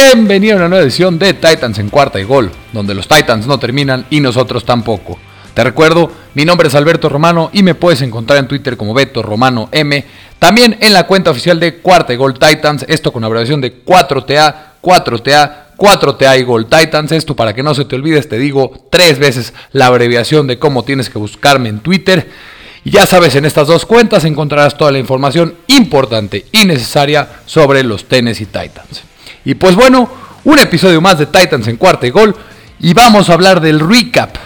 Bienvenido 0.00 0.54
a 0.54 0.58
una 0.58 0.68
nueva 0.68 0.84
edición 0.84 1.18
de 1.18 1.34
Titans 1.34 1.80
en 1.80 1.90
cuarta 1.90 2.20
y 2.20 2.22
gol, 2.22 2.52
donde 2.72 2.94
los 2.94 3.08
Titans 3.08 3.48
no 3.48 3.58
terminan 3.58 4.06
y 4.10 4.20
nosotros 4.20 4.64
tampoco. 4.64 5.18
Te 5.54 5.64
recuerdo, 5.64 6.12
mi 6.34 6.44
nombre 6.44 6.68
es 6.68 6.76
Alberto 6.76 7.08
Romano 7.08 7.50
y 7.52 7.64
me 7.64 7.74
puedes 7.74 8.00
encontrar 8.02 8.38
en 8.38 8.46
Twitter 8.46 8.76
como 8.76 8.94
Beto 8.94 9.22
Romano 9.22 9.68
M. 9.72 10.04
También 10.38 10.78
en 10.80 10.92
la 10.92 11.08
cuenta 11.08 11.32
oficial 11.32 11.58
de 11.58 11.78
Cuarta 11.78 12.12
y 12.12 12.16
Gol 12.16 12.38
Titans, 12.38 12.84
esto 12.88 13.12
con 13.12 13.24
abreviación 13.24 13.60
de 13.60 13.84
4TA, 13.84 14.54
4TA, 14.80 15.52
4TA 15.76 16.38
y 16.38 16.44
Gol 16.44 16.66
Titans. 16.66 17.10
Esto 17.10 17.34
para 17.34 17.52
que 17.52 17.64
no 17.64 17.74
se 17.74 17.84
te 17.84 17.96
olvides, 17.96 18.28
te 18.28 18.38
digo 18.38 18.86
tres 18.90 19.18
veces 19.18 19.52
la 19.72 19.86
abreviación 19.86 20.46
de 20.46 20.60
cómo 20.60 20.84
tienes 20.84 21.10
que 21.10 21.18
buscarme 21.18 21.70
en 21.70 21.80
Twitter. 21.80 22.30
Y 22.84 22.92
ya 22.92 23.04
sabes, 23.04 23.34
en 23.34 23.44
estas 23.44 23.66
dos 23.66 23.84
cuentas 23.84 24.24
encontrarás 24.24 24.78
toda 24.78 24.92
la 24.92 25.00
información 25.00 25.56
importante 25.66 26.46
y 26.52 26.66
necesaria 26.66 27.28
sobre 27.46 27.82
los 27.82 28.04
Tennessee 28.04 28.46
Titans. 28.46 29.02
Y 29.44 29.54
pues 29.54 29.74
bueno, 29.74 30.08
un 30.44 30.58
episodio 30.58 31.00
más 31.00 31.18
de 31.18 31.26
Titans 31.26 31.68
en 31.68 31.76
cuarta 31.76 32.06
y 32.06 32.10
gol. 32.10 32.34
Y 32.80 32.94
vamos 32.94 33.28
a 33.28 33.34
hablar 33.34 33.60
del 33.60 33.80
recap 33.80 34.36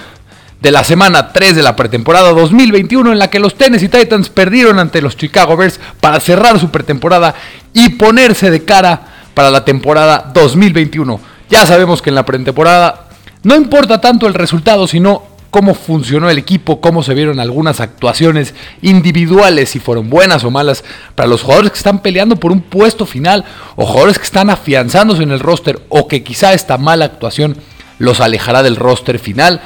de 0.61 0.71
la 0.71 0.85
semana 0.85 1.33
3 1.33 1.57
de 1.57 1.63
la 1.63 1.75
pretemporada 1.75 2.31
2021 2.33 3.13
en 3.13 3.19
la 3.19 3.29
que 3.29 3.41
los 3.41 3.57
Tennessee 3.57 3.89
Titans 3.89 4.29
perdieron 4.29 4.79
ante 4.79 5.03
los 5.03 5.17
Chicago 5.17 5.57
Bears 5.57 5.81
para 6.01 6.21
cerrar 6.21 6.61
su 6.61 6.71
pretemporada 6.71 7.35
y 7.75 7.91
ponerse 7.91 8.51
de 8.51 8.65
cara 8.65 9.09
para 9.35 9.51
la 9.51 9.65
temporada 9.65 10.31
2021. 10.33 11.21
Ya 11.51 11.67
sabemos 11.67 12.01
que 12.01 12.11
en 12.11 12.15
la 12.15 12.25
pretemporada 12.25 13.09
no 13.43 13.57
importa 13.57 14.01
tanto 14.01 14.29
el 14.29 14.35
resultado, 14.35 14.87
sino 14.87 15.32
cómo 15.53 15.75
funcionó 15.75 16.31
el 16.31 16.39
equipo, 16.39 16.81
cómo 16.81 17.03
se 17.03 17.13
vieron 17.13 17.39
algunas 17.39 17.81
actuaciones 17.81 18.55
individuales, 18.81 19.69
si 19.69 19.81
fueron 19.81 20.09
buenas 20.09 20.45
o 20.45 20.51
malas, 20.51 20.83
para 21.15 21.29
los 21.29 21.43
jugadores 21.43 21.73
que 21.73 21.77
están 21.77 22.01
peleando 22.01 22.37
por 22.37 22.53
un 22.53 22.63
puesto 22.63 23.05
final 23.05 23.45
o 23.77 23.85
jugadores 23.85 24.19
que 24.19 24.25
están 24.25 24.49
afianzándose 24.49 25.23
en 25.23 25.31
el 25.31 25.41
roster 25.41 25.83
o 25.91 26.09
que 26.09 26.25
quizá 26.25 26.55
esta 26.55 26.79
mala 26.79 27.05
actuación 27.05 27.59
los 27.99 28.23
alejará 28.23 28.63
del 28.63 28.77
roster 28.77 29.19
final. 29.19 29.61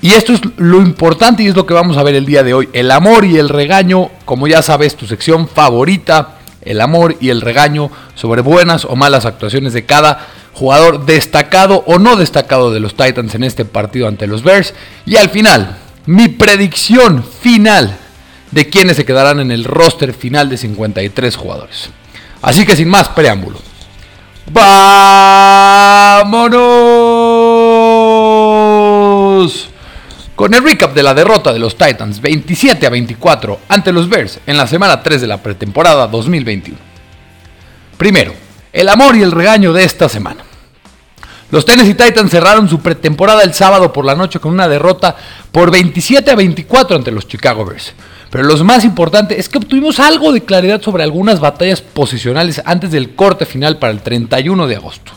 Y 0.00 0.12
esto 0.12 0.32
es 0.32 0.40
lo 0.56 0.80
importante 0.80 1.42
y 1.42 1.48
es 1.48 1.54
lo 1.54 1.66
que 1.66 1.74
vamos 1.74 1.98
a 1.98 2.02
ver 2.02 2.14
el 2.14 2.24
día 2.24 2.42
de 2.42 2.54
hoy. 2.54 2.70
El 2.72 2.90
amor 2.90 3.26
y 3.26 3.36
el 3.36 3.50
regaño, 3.50 4.08
como 4.24 4.48
ya 4.48 4.62
sabes, 4.62 4.96
tu 4.96 5.06
sección 5.06 5.48
favorita, 5.48 6.38
el 6.62 6.80
amor 6.80 7.14
y 7.20 7.28
el 7.28 7.42
regaño 7.42 7.90
sobre 8.14 8.40
buenas 8.40 8.86
o 8.86 8.96
malas 8.96 9.26
actuaciones 9.26 9.74
de 9.74 9.84
cada 9.84 10.26
jugador 10.58 11.06
destacado 11.06 11.84
o 11.86 11.98
no 11.98 12.16
destacado 12.16 12.72
de 12.72 12.80
los 12.80 12.96
Titans 12.96 13.34
en 13.36 13.44
este 13.44 13.64
partido 13.64 14.08
ante 14.08 14.26
los 14.26 14.42
Bears. 14.42 14.74
Y 15.06 15.16
al 15.16 15.30
final, 15.30 15.78
mi 16.06 16.26
predicción 16.28 17.22
final 17.22 17.96
de 18.50 18.68
quienes 18.68 18.96
se 18.96 19.04
quedarán 19.04 19.38
en 19.38 19.52
el 19.52 19.62
roster 19.64 20.12
final 20.12 20.48
de 20.48 20.56
53 20.56 21.36
jugadores. 21.36 21.90
Así 22.42 22.66
que 22.66 22.74
sin 22.74 22.88
más 22.88 23.08
preámbulo. 23.08 23.60
¡Vámonos! 24.50 24.98
Con 30.34 30.54
el 30.54 30.64
recap 30.64 30.92
de 30.94 31.02
la 31.02 31.14
derrota 31.14 31.52
de 31.52 31.58
los 31.60 31.76
Titans 31.76 32.20
27 32.20 32.84
a 32.86 32.90
24 32.90 33.60
ante 33.68 33.92
los 33.92 34.08
Bears 34.08 34.40
en 34.46 34.56
la 34.56 34.66
semana 34.66 35.02
3 35.02 35.20
de 35.20 35.26
la 35.26 35.40
pretemporada 35.42 36.08
2021. 36.08 36.78
Primero, 37.96 38.32
el 38.72 38.88
amor 38.88 39.16
y 39.16 39.22
el 39.22 39.32
regaño 39.32 39.72
de 39.72 39.84
esta 39.84 40.08
semana. 40.08 40.47
Los 41.50 41.64
Tennessee 41.64 41.94
Titans 41.94 42.30
cerraron 42.30 42.68
su 42.68 42.80
pretemporada 42.80 43.42
el 43.42 43.54
sábado 43.54 43.90
por 43.90 44.04
la 44.04 44.14
noche 44.14 44.38
con 44.38 44.52
una 44.52 44.68
derrota 44.68 45.16
por 45.50 45.70
27 45.70 46.30
a 46.30 46.34
24 46.34 46.96
ante 46.96 47.10
los 47.10 47.26
Chicago 47.26 47.64
Bears. 47.64 47.94
Pero 48.30 48.44
lo 48.44 48.64
más 48.64 48.84
importante 48.84 49.40
es 49.40 49.48
que 49.48 49.56
obtuvimos 49.56 49.98
algo 49.98 50.30
de 50.32 50.42
claridad 50.42 50.82
sobre 50.82 51.02
algunas 51.02 51.40
batallas 51.40 51.80
posicionales 51.80 52.60
antes 52.66 52.90
del 52.90 53.14
corte 53.14 53.46
final 53.46 53.78
para 53.78 53.94
el 53.94 54.02
31 54.02 54.66
de 54.66 54.76
agosto. 54.76 55.12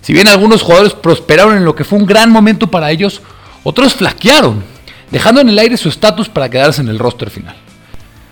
Si 0.00 0.14
bien 0.14 0.28
algunos 0.28 0.62
jugadores 0.62 0.94
prosperaron 0.94 1.58
en 1.58 1.66
lo 1.66 1.74
que 1.74 1.84
fue 1.84 1.98
un 1.98 2.06
gran 2.06 2.30
momento 2.30 2.68
para 2.68 2.90
ellos, 2.90 3.20
otros 3.62 3.94
flaquearon, 3.94 4.64
dejando 5.10 5.42
en 5.42 5.50
el 5.50 5.58
aire 5.58 5.76
su 5.76 5.90
estatus 5.90 6.30
para 6.30 6.48
quedarse 6.48 6.80
en 6.80 6.88
el 6.88 6.98
roster 6.98 7.28
final. 7.28 7.54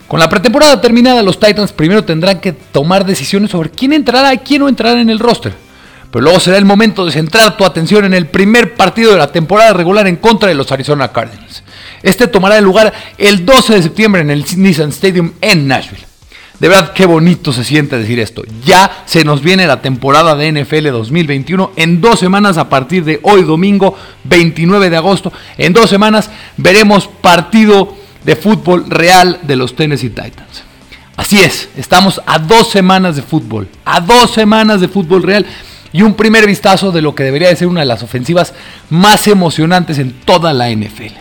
Con 0.07 0.19
la 0.19 0.31
pretemporada 0.31 0.81
terminada, 0.81 1.23
los 1.23 1.39
Titans 1.39 1.73
primero 1.73 2.03
tendrán 2.03 2.41
que 2.41 2.53
tomar 2.53 3.05
decisiones 3.05 3.51
sobre 3.51 3.69
quién 3.69 3.93
entrará 3.93 4.33
y 4.33 4.39
quién 4.39 4.63
no 4.63 4.69
entrará 4.71 4.99
en 4.99 5.11
el 5.11 5.19
roster. 5.19 5.68
Pero 6.11 6.23
luego 6.23 6.41
será 6.41 6.57
el 6.57 6.65
momento 6.65 7.05
de 7.05 7.13
centrar 7.13 7.57
tu 7.57 7.65
atención 7.65 8.05
en 8.05 8.15
el 8.15 8.27
primer 8.27 8.75
partido 8.75 9.13
de 9.13 9.19
la 9.19 9.31
temporada 9.31 9.73
regular 9.75 10.07
en 10.07 10.17
contra 10.17 10.49
de 10.49 10.55
los 10.55 10.73
Arizona 10.73 11.13
Cardinals. 11.13 11.63
Este 12.03 12.29
tomará 12.29 12.61
lugar 12.61 12.93
el 13.19 13.45
12 13.45 13.75
de 13.75 13.83
septiembre 13.83 14.23
en 14.23 14.31
el 14.31 14.45
Nissan 14.57 14.91
Stadium 14.91 15.33
en 15.41 15.67
Nashville. 15.69 16.07
De 16.61 16.69
verdad, 16.69 16.93
qué 16.93 17.07
bonito 17.07 17.53
se 17.53 17.63
siente 17.63 17.99
decir 17.99 18.19
esto. 18.19 18.43
Ya 18.65 19.05
se 19.07 19.25
nos 19.25 19.43
viene 19.43 19.67
la 19.67 19.81
temporada 19.81 20.35
de 20.35 20.51
NFL 20.51 20.89
2021 20.91 21.73
en 21.77 22.01
dos 22.01 22.19
semanas 22.19 22.57
a 22.59 22.69
partir 22.69 23.05
de 23.05 23.21
hoy 23.23 23.45
domingo 23.45 23.97
29 24.25 24.91
de 24.91 24.97
agosto. 24.97 25.33
En 25.57 25.73
dos 25.73 25.89
semanas 25.89 26.31
veremos 26.57 27.07
partido 27.07 27.95
de 28.25 28.35
fútbol 28.35 28.87
real 28.89 29.39
de 29.43 29.57
los 29.57 29.77
Tennessee 29.77 30.11
Titans. 30.11 30.65
Así 31.17 31.39
es, 31.41 31.69
estamos 31.77 32.21
a 32.27 32.39
dos 32.39 32.71
semanas 32.71 33.17
de 33.17 33.23
fútbol, 33.23 33.69
a 33.85 34.01
dos 34.01 34.33
semanas 34.33 34.81
de 34.81 34.89
fútbol 34.89 35.23
real 35.23 35.47
y 35.99 36.03
un 36.03 36.15
primer 36.15 36.47
vistazo 36.47 36.93
de 36.93 37.03
lo 37.03 37.13
que 37.13 37.25
debería 37.25 37.49
de 37.49 37.57
ser 37.57 37.67
una 37.67 37.81
de 37.81 37.87
las 37.87 38.05
ofensivas 38.05 38.55
más 38.89 39.27
emocionantes 39.27 39.99
en 39.99 40.13
toda 40.21 40.53
la 40.53 40.71
NFL. 40.71 41.13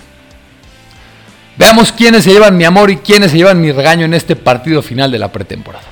Veamos 1.57 1.91
quiénes 1.91 2.25
se 2.25 2.31
llevan 2.31 2.57
mi 2.57 2.63
amor 2.63 2.91
y 2.91 2.97
quiénes 2.97 3.31
se 3.31 3.37
llevan 3.37 3.59
mi 3.59 3.71
regaño 3.71 4.05
en 4.05 4.13
este 4.13 4.35
partido 4.35 4.83
final 4.83 5.09
de 5.09 5.17
la 5.17 5.31
pretemporada. 5.31 5.87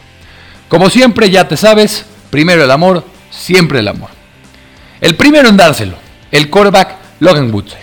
Como 0.69 0.91
siempre, 0.91 1.31
ya 1.31 1.47
te 1.47 1.57
sabes, 1.57 2.05
primero 2.29 2.63
el 2.63 2.69
amor, 2.69 3.03
siempre 3.31 3.79
el 3.79 3.87
amor. 3.87 4.11
El 5.01 5.15
primero 5.15 5.49
en 5.49 5.57
dárselo, 5.57 5.95
el 6.29 6.51
quarterback 6.51 6.95
Logan 7.21 7.51
Woodside. 7.51 7.79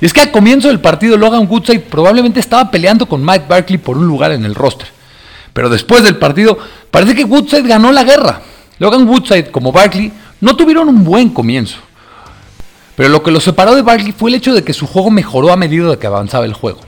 Y 0.00 0.06
es 0.06 0.12
que 0.12 0.20
al 0.20 0.30
comienzo 0.30 0.68
del 0.68 0.78
partido 0.78 1.16
Logan 1.16 1.48
Woodside 1.50 1.80
probablemente 1.80 2.38
estaba 2.38 2.70
peleando 2.70 3.06
con 3.06 3.24
Mike 3.24 3.46
Barkley 3.48 3.78
por 3.78 3.98
un 3.98 4.06
lugar 4.06 4.30
en 4.30 4.44
el 4.44 4.54
roster. 4.54 4.86
Pero 5.52 5.68
después 5.68 6.04
del 6.04 6.18
partido 6.18 6.56
parece 6.92 7.16
que 7.16 7.24
Woodside 7.24 7.66
ganó 7.66 7.90
la 7.90 8.04
guerra. 8.04 8.42
Logan 8.78 9.08
Woodside 9.08 9.50
como 9.50 9.72
Barkley 9.72 10.12
no 10.40 10.56
tuvieron 10.56 10.88
un 10.88 11.04
buen 11.04 11.30
comienzo. 11.30 11.78
Pero 12.96 13.10
lo 13.10 13.22
que 13.22 13.30
los 13.30 13.44
separó 13.44 13.74
de 13.74 13.82
Barkley 13.82 14.12
fue 14.12 14.30
el 14.30 14.36
hecho 14.36 14.54
de 14.54 14.64
que 14.64 14.72
su 14.72 14.86
juego 14.86 15.10
mejoró 15.10 15.52
a 15.52 15.56
medida 15.56 15.90
de 15.90 15.98
que 15.98 16.06
avanzaba 16.06 16.46
el 16.46 16.54
juego. 16.54 16.80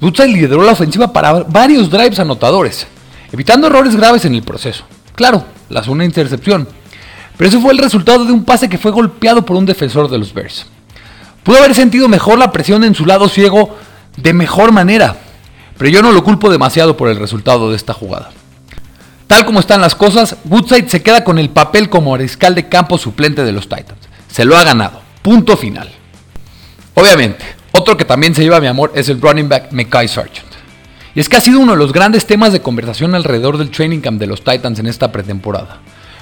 Woodside 0.00 0.28
lideró 0.28 0.62
la 0.62 0.72
ofensiva 0.72 1.12
para 1.12 1.44
varios 1.44 1.90
drives 1.90 2.18
anotadores, 2.18 2.86
evitando 3.32 3.66
errores 3.66 3.96
graves 3.96 4.24
en 4.24 4.34
el 4.34 4.42
proceso. 4.42 4.84
Claro, 5.14 5.44
la 5.68 5.82
una 5.88 6.04
intercepción. 6.04 6.68
Pero 7.36 7.48
ese 7.48 7.60
fue 7.60 7.72
el 7.72 7.78
resultado 7.78 8.24
de 8.24 8.32
un 8.32 8.44
pase 8.44 8.68
que 8.68 8.78
fue 8.78 8.90
golpeado 8.90 9.44
por 9.44 9.56
un 9.56 9.66
defensor 9.66 10.08
de 10.08 10.18
los 10.18 10.34
Bears. 10.34 10.66
Pudo 11.42 11.58
haber 11.58 11.74
sentido 11.74 12.08
mejor 12.08 12.38
la 12.38 12.52
presión 12.52 12.84
en 12.84 12.94
su 12.94 13.06
lado 13.06 13.28
ciego 13.28 13.76
de 14.16 14.32
mejor 14.32 14.72
manera, 14.72 15.16
pero 15.76 15.90
yo 15.90 16.02
no 16.02 16.12
lo 16.12 16.24
culpo 16.24 16.50
demasiado 16.50 16.96
por 16.96 17.08
el 17.08 17.16
resultado 17.16 17.70
de 17.70 17.76
esta 17.76 17.94
jugada. 17.94 18.30
Tal 19.28 19.44
como 19.44 19.60
están 19.60 19.80
las 19.80 19.94
cosas, 19.94 20.36
Woodside 20.46 20.88
se 20.88 21.02
queda 21.02 21.22
con 21.22 21.38
el 21.38 21.50
papel 21.50 21.88
como 21.88 22.10
mariscal 22.10 22.56
de 22.56 22.68
campo 22.68 22.98
suplente 22.98 23.44
de 23.44 23.52
los 23.52 23.68
Titans. 23.68 24.08
Se 24.26 24.44
lo 24.44 24.56
ha 24.56 24.64
ganado. 24.64 25.00
Punto 25.22 25.56
final. 25.56 25.88
Obviamente, 26.94 27.44
otro 27.70 27.96
que 27.96 28.04
también 28.04 28.34
se 28.34 28.42
lleva 28.42 28.60
mi 28.60 28.66
amor 28.66 28.90
es 28.96 29.08
el 29.08 29.20
running 29.20 29.48
back 29.48 29.70
Mekai 29.70 30.08
Sargent. 30.08 30.48
Y 31.14 31.20
es 31.20 31.28
que 31.28 31.36
ha 31.36 31.40
sido 31.40 31.60
uno 31.60 31.72
de 31.72 31.78
los 31.78 31.92
grandes 31.92 32.26
temas 32.26 32.52
de 32.52 32.62
conversación 32.62 33.14
alrededor 33.14 33.58
del 33.58 33.70
training 33.70 34.00
camp 34.00 34.18
de 34.18 34.26
los 34.26 34.42
Titans 34.42 34.80
en 34.80 34.88
esta 34.88 35.12
pretemporada, 35.12 35.78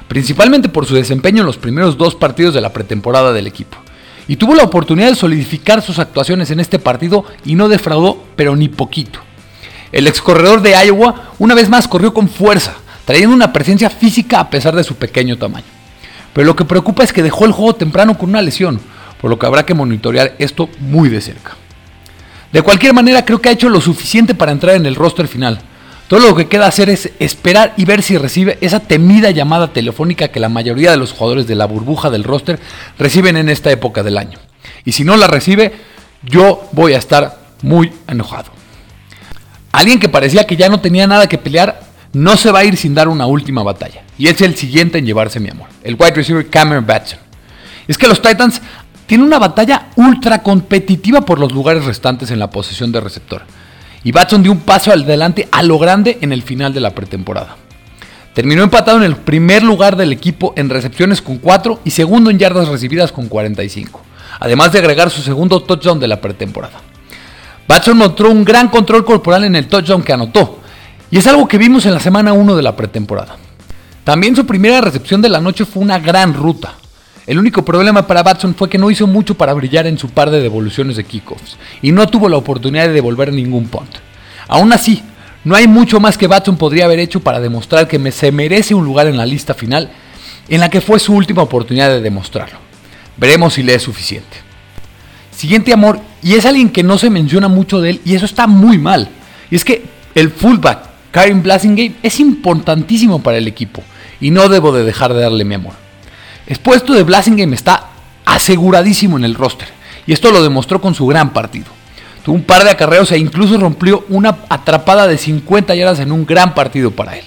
principalmente 0.08 0.68
por 0.68 0.84
su 0.84 0.94
desempeño 0.94 1.40
en 1.40 1.46
los 1.46 1.56
primeros 1.56 1.96
dos 1.96 2.14
partidos 2.14 2.52
de 2.52 2.60
la 2.60 2.74
pretemporada 2.74 3.32
del 3.32 3.46
equipo 3.46 3.78
y 4.28 4.36
tuvo 4.36 4.54
la 4.54 4.64
oportunidad 4.64 5.08
de 5.08 5.14
solidificar 5.14 5.82
sus 5.82 5.98
actuaciones 5.98 6.50
en 6.50 6.60
este 6.60 6.78
partido 6.78 7.24
y 7.44 7.54
no 7.54 7.68
defraudó, 7.68 8.22
pero 8.34 8.56
ni 8.56 8.68
poquito. 8.68 9.20
El 9.92 10.06
ex 10.06 10.20
corredor 10.20 10.62
de 10.62 10.74
Iowa 10.84 11.32
una 11.38 11.54
vez 11.54 11.68
más 11.68 11.86
corrió 11.86 12.12
con 12.12 12.28
fuerza, 12.28 12.74
trayendo 13.06 13.34
una 13.34 13.54
presencia 13.54 13.88
física 13.88 14.40
a 14.40 14.50
pesar 14.50 14.76
de 14.76 14.84
su 14.84 14.96
pequeño 14.96 15.38
tamaño. 15.38 15.64
Pero 16.34 16.46
lo 16.46 16.54
que 16.54 16.66
preocupa 16.66 17.02
es 17.02 17.14
que 17.14 17.22
dejó 17.22 17.46
el 17.46 17.52
juego 17.52 17.74
temprano 17.74 18.18
con 18.18 18.28
una 18.28 18.42
lesión, 18.42 18.78
por 19.18 19.30
lo 19.30 19.38
que 19.38 19.46
habrá 19.46 19.64
que 19.64 19.72
monitorear 19.72 20.34
esto 20.38 20.68
muy 20.80 21.08
de 21.08 21.22
cerca. 21.22 21.56
De 22.52 22.60
cualquier 22.60 22.92
manera, 22.92 23.24
creo 23.24 23.40
que 23.40 23.48
ha 23.48 23.52
hecho 23.52 23.70
lo 23.70 23.80
suficiente 23.80 24.34
para 24.34 24.52
entrar 24.52 24.76
en 24.76 24.84
el 24.84 24.94
roster 24.94 25.28
final, 25.28 25.60
todo 26.08 26.20
lo 26.20 26.36
que 26.36 26.46
queda 26.46 26.68
hacer 26.68 26.88
es 26.88 27.10
esperar 27.18 27.74
y 27.76 27.84
ver 27.84 28.00
si 28.00 28.16
recibe 28.16 28.58
esa 28.60 28.78
temida 28.78 29.30
llamada 29.32 29.72
telefónica 29.72 30.28
que 30.28 30.38
la 30.38 30.48
mayoría 30.48 30.92
de 30.92 30.96
los 30.96 31.12
jugadores 31.12 31.48
de 31.48 31.56
la 31.56 31.66
burbuja 31.66 32.10
del 32.10 32.22
roster 32.22 32.60
reciben 32.96 33.36
en 33.36 33.48
esta 33.48 33.72
época 33.72 34.04
del 34.04 34.16
año. 34.16 34.38
Y 34.84 34.92
si 34.92 35.02
no 35.02 35.16
la 35.16 35.26
recibe, 35.26 35.72
yo 36.22 36.68
voy 36.70 36.92
a 36.92 36.98
estar 36.98 37.38
muy 37.62 37.92
enojado. 38.06 38.52
Alguien 39.72 39.98
que 39.98 40.08
parecía 40.08 40.46
que 40.46 40.56
ya 40.56 40.68
no 40.68 40.80
tenía 40.80 41.08
nada 41.08 41.28
que 41.28 41.38
pelear, 41.38 41.80
no 42.16 42.36
se 42.38 42.50
va 42.50 42.60
a 42.60 42.64
ir 42.64 42.76
sin 42.78 42.94
dar 42.94 43.08
una 43.08 43.26
última 43.26 43.62
batalla. 43.62 44.02
Y 44.16 44.28
es 44.28 44.40
el 44.40 44.56
siguiente 44.56 44.98
en 44.98 45.04
llevarse 45.04 45.38
mi 45.38 45.50
amor, 45.50 45.68
el 45.82 45.96
wide 45.96 46.14
receiver 46.14 46.48
Cameron 46.48 46.86
Batson. 46.86 47.18
Es 47.86 47.98
que 47.98 48.08
los 48.08 48.22
Titans 48.22 48.62
tienen 49.06 49.26
una 49.26 49.38
batalla 49.38 49.88
ultra 49.96 50.42
competitiva 50.42 51.20
por 51.20 51.38
los 51.38 51.52
lugares 51.52 51.84
restantes 51.84 52.30
en 52.30 52.38
la 52.38 52.50
posición 52.50 52.90
de 52.90 53.00
receptor 53.00 53.42
y 54.02 54.12
Batson 54.12 54.42
dio 54.42 54.52
un 54.52 54.60
paso 54.60 54.92
adelante 54.92 55.48
a 55.50 55.62
lo 55.62 55.78
grande 55.78 56.18
en 56.20 56.32
el 56.32 56.42
final 56.42 56.72
de 56.72 56.80
la 56.80 56.94
pretemporada. 56.94 57.56
Terminó 58.34 58.62
empatado 58.62 58.98
en 58.98 59.04
el 59.04 59.16
primer 59.16 59.62
lugar 59.62 59.96
del 59.96 60.12
equipo 60.12 60.54
en 60.56 60.70
recepciones 60.70 61.20
con 61.20 61.38
4 61.38 61.80
y 61.84 61.90
segundo 61.90 62.30
en 62.30 62.38
yardas 62.38 62.68
recibidas 62.68 63.12
con 63.12 63.28
45, 63.28 64.00
además 64.40 64.72
de 64.72 64.78
agregar 64.78 65.10
su 65.10 65.22
segundo 65.22 65.60
touchdown 65.60 66.00
de 66.00 66.08
la 66.08 66.20
pretemporada. 66.20 66.80
Batson 67.66 67.98
mostró 67.98 68.30
un 68.30 68.44
gran 68.44 68.68
control 68.68 69.04
corporal 69.04 69.44
en 69.44 69.56
el 69.56 69.66
touchdown 69.66 70.02
que 70.02 70.12
anotó, 70.12 70.60
y 71.10 71.18
es 71.18 71.26
algo 71.26 71.46
que 71.48 71.58
vimos 71.58 71.86
en 71.86 71.94
la 71.94 72.00
semana 72.00 72.32
1 72.32 72.56
de 72.56 72.62
la 72.62 72.76
pretemporada. 72.76 73.36
También 74.04 74.36
su 74.36 74.46
primera 74.46 74.80
recepción 74.80 75.20
de 75.22 75.28
la 75.28 75.40
noche 75.40 75.64
fue 75.64 75.82
una 75.82 75.98
gran 75.98 76.34
ruta. 76.34 76.74
El 77.26 77.38
único 77.38 77.64
problema 77.64 78.06
para 78.06 78.22
Batson 78.22 78.54
fue 78.54 78.68
que 78.68 78.78
no 78.78 78.90
hizo 78.90 79.06
mucho 79.06 79.34
para 79.34 79.52
brillar 79.52 79.86
en 79.86 79.98
su 79.98 80.10
par 80.10 80.30
de 80.30 80.40
devoluciones 80.40 80.96
de 80.96 81.04
kickoffs 81.04 81.56
y 81.82 81.90
no 81.90 82.06
tuvo 82.06 82.28
la 82.28 82.36
oportunidad 82.36 82.86
de 82.86 82.92
devolver 82.92 83.32
ningún 83.32 83.66
punt. 83.66 83.96
Aún 84.46 84.72
así, 84.72 85.02
no 85.44 85.54
hay 85.54 85.66
mucho 85.66 85.98
más 86.00 86.16
que 86.16 86.28
Batson 86.28 86.56
podría 86.56 86.84
haber 86.84 87.00
hecho 87.00 87.20
para 87.20 87.40
demostrar 87.40 87.88
que 87.88 88.12
se 88.12 88.30
merece 88.30 88.74
un 88.74 88.84
lugar 88.84 89.06
en 89.06 89.16
la 89.16 89.26
lista 89.26 89.54
final 89.54 89.90
en 90.48 90.60
la 90.60 90.68
que 90.68 90.80
fue 90.80 90.98
su 90.98 91.14
última 91.14 91.42
oportunidad 91.42 91.88
de 91.88 92.00
demostrarlo. 92.00 92.58
Veremos 93.16 93.54
si 93.54 93.62
le 93.62 93.74
es 93.74 93.82
suficiente. 93.82 94.38
Siguiente 95.30 95.72
amor, 95.72 96.00
y 96.22 96.34
es 96.34 96.46
alguien 96.46 96.70
que 96.70 96.82
no 96.82 96.98
se 96.98 97.10
menciona 97.10 97.48
mucho 97.48 97.80
de 97.80 97.90
él, 97.90 98.00
y 98.04 98.14
eso 98.14 98.24
está 98.24 98.46
muy 98.46 98.78
mal. 98.78 99.08
Y 99.50 99.56
es 99.56 99.64
que 99.64 99.84
el 100.14 100.30
fullback, 100.30 100.78
Karen 101.16 101.42
Blasingame, 101.42 101.94
es 102.02 102.20
importantísimo 102.20 103.22
para 103.22 103.38
el 103.38 103.48
equipo, 103.48 103.82
y 104.20 104.30
no 104.30 104.50
debo 104.50 104.70
de 104.70 104.84
dejar 104.84 105.14
de 105.14 105.22
darle 105.22 105.46
mi 105.46 105.54
amor. 105.54 105.72
El 106.46 106.58
puesto 106.58 106.92
de 106.92 107.04
Blasingame 107.04 107.56
está 107.56 107.86
aseguradísimo 108.26 109.16
en 109.16 109.24
el 109.24 109.34
roster, 109.34 109.66
y 110.06 110.12
esto 110.12 110.30
lo 110.30 110.42
demostró 110.42 110.78
con 110.78 110.94
su 110.94 111.06
gran 111.06 111.32
partido. 111.32 111.68
Tuvo 112.22 112.34
un 112.34 112.42
par 112.42 112.64
de 112.64 112.70
acarreos 112.70 113.12
e 113.12 113.18
incluso 113.18 113.56
rompió 113.56 114.04
una 114.10 114.40
atrapada 114.50 115.06
de 115.06 115.16
50 115.16 115.74
yardas 115.74 116.00
en 116.00 116.12
un 116.12 116.26
gran 116.26 116.54
partido 116.54 116.90
para 116.90 117.16
él. 117.16 117.24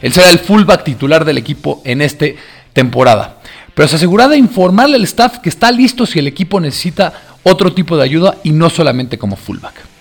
Él 0.00 0.14
será 0.14 0.30
el 0.30 0.38
fullback 0.38 0.84
titular 0.84 1.26
del 1.26 1.36
equipo 1.36 1.82
en 1.84 2.00
esta 2.00 2.24
temporada. 2.72 3.40
Pero 3.74 3.86
se 3.86 3.96
asegura 3.96 4.28
de 4.28 4.38
informarle 4.38 4.96
al 4.96 5.04
staff 5.04 5.40
que 5.40 5.50
está 5.50 5.70
listo 5.70 6.06
si 6.06 6.20
el 6.20 6.26
equipo 6.26 6.58
necesita 6.58 7.12
otro 7.42 7.74
tipo 7.74 7.98
de 7.98 8.04
ayuda 8.04 8.38
y 8.44 8.52
no 8.52 8.70
solamente 8.70 9.18
como 9.18 9.36
fullback. 9.36 9.95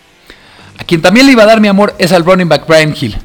Quien 0.88 1.02
también 1.02 1.26
le 1.26 1.32
iba 1.32 1.44
a 1.44 1.48
dar 1.48 1.62
mi 1.62 1.68
amor 1.68 1.96
es 1.98 2.12
al 2.12 2.24
running 2.24 2.48
back 2.48 2.68
Brian 2.68 2.96
Hill, 3.00 3.18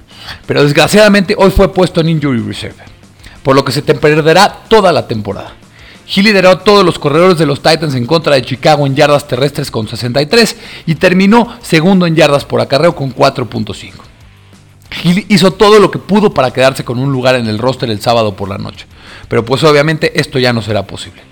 pero 0.47 0.63
desgraciadamente 0.63 1.35
hoy 1.37 1.51
fue 1.51 1.73
puesto 1.73 2.01
en 2.01 2.09
injury 2.09 2.41
reserve, 2.41 2.83
por 3.43 3.55
lo 3.55 3.65
que 3.65 3.73
se 3.73 3.83
te 3.83 3.95
perderá 3.95 4.61
toda 4.69 4.93
la 4.93 5.07
temporada. 5.07 5.55
Hill 6.13 6.25
lideró 6.25 6.59
todos 6.59 6.85
los 6.85 6.99
corredores 6.99 7.39
de 7.39 7.47
los 7.47 7.63
Titans 7.63 7.95
en 7.95 8.07
contra 8.07 8.35
de 8.35 8.43
Chicago 8.43 8.87
en 8.87 8.97
yardas 8.97 9.29
terrestres 9.29 9.71
con 9.71 9.87
63 9.87 10.57
y 10.87 10.97
terminó 10.97 11.57
segundo 11.63 12.07
en 12.07 12.17
yardas 12.17 12.45
por 12.45 12.61
acarreo 12.61 12.97
con 12.97 13.15
4.5. 13.15 13.93
Hill 15.05 15.27
hizo 15.29 15.53
todo 15.53 15.79
lo 15.79 15.91
que 15.91 16.01
pudo 16.01 16.35
para 16.35 16.53
quedarse 16.53 16.85
con 16.85 16.99
un 16.99 17.13
lugar 17.13 17.37
en 17.37 17.47
el 17.47 17.59
roster 17.59 17.91
el 17.91 18.01
sábado 18.01 18.35
por 18.35 18.49
la 18.49 18.59
noche, 18.59 18.87
pero 19.29 19.45
pues 19.45 19.63
obviamente 19.63 20.19
esto 20.19 20.39
ya 20.39 20.53
no 20.53 20.63
será 20.63 20.87
posible. 20.87 21.23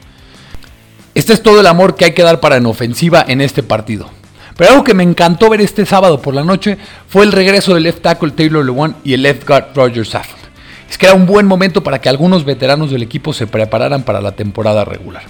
Este 1.15 1.33
es 1.33 1.43
todo 1.43 1.59
el 1.59 1.67
amor 1.67 1.97
que 1.97 2.05
hay 2.05 2.13
que 2.13 2.23
dar 2.23 2.39
para 2.39 2.57
en 2.57 2.67
ofensiva 2.67 3.25
en 3.27 3.41
este 3.41 3.65
partido. 3.65 4.11
Pero 4.58 4.72
algo 4.72 4.82
que 4.82 4.93
me 4.93 5.05
encantó 5.05 5.49
ver 5.49 5.60
este 5.60 5.87
sábado 5.87 6.20
por 6.20 6.34
la 6.34 6.43
noche 6.43 6.78
fue 7.06 7.25
el 7.25 7.31
regreso 7.31 7.75
del 7.75 7.84
left 7.84 8.02
tackle 8.02 8.32
Taylor 8.32 8.64
Lewan 8.64 8.96
y 9.05 9.14
el 9.14 9.22
left 9.22 9.46
guard 9.46 9.66
Roger 9.72 10.05
Saffold. 10.05 10.43
Es 10.90 10.99
que 10.99 11.06
era 11.06 11.14
un 11.14 11.26
buen 11.26 11.46
momento 11.46 11.84
para 11.84 12.00
que 12.00 12.08
algunos 12.08 12.44
veteranos 12.44 12.90
del 12.90 13.05
equipo 13.05 13.32
se 13.32 13.46
prepararan 13.46 14.02
para 14.02 14.20
la 14.20 14.32
temporada 14.32 14.84
regular. 14.84 15.22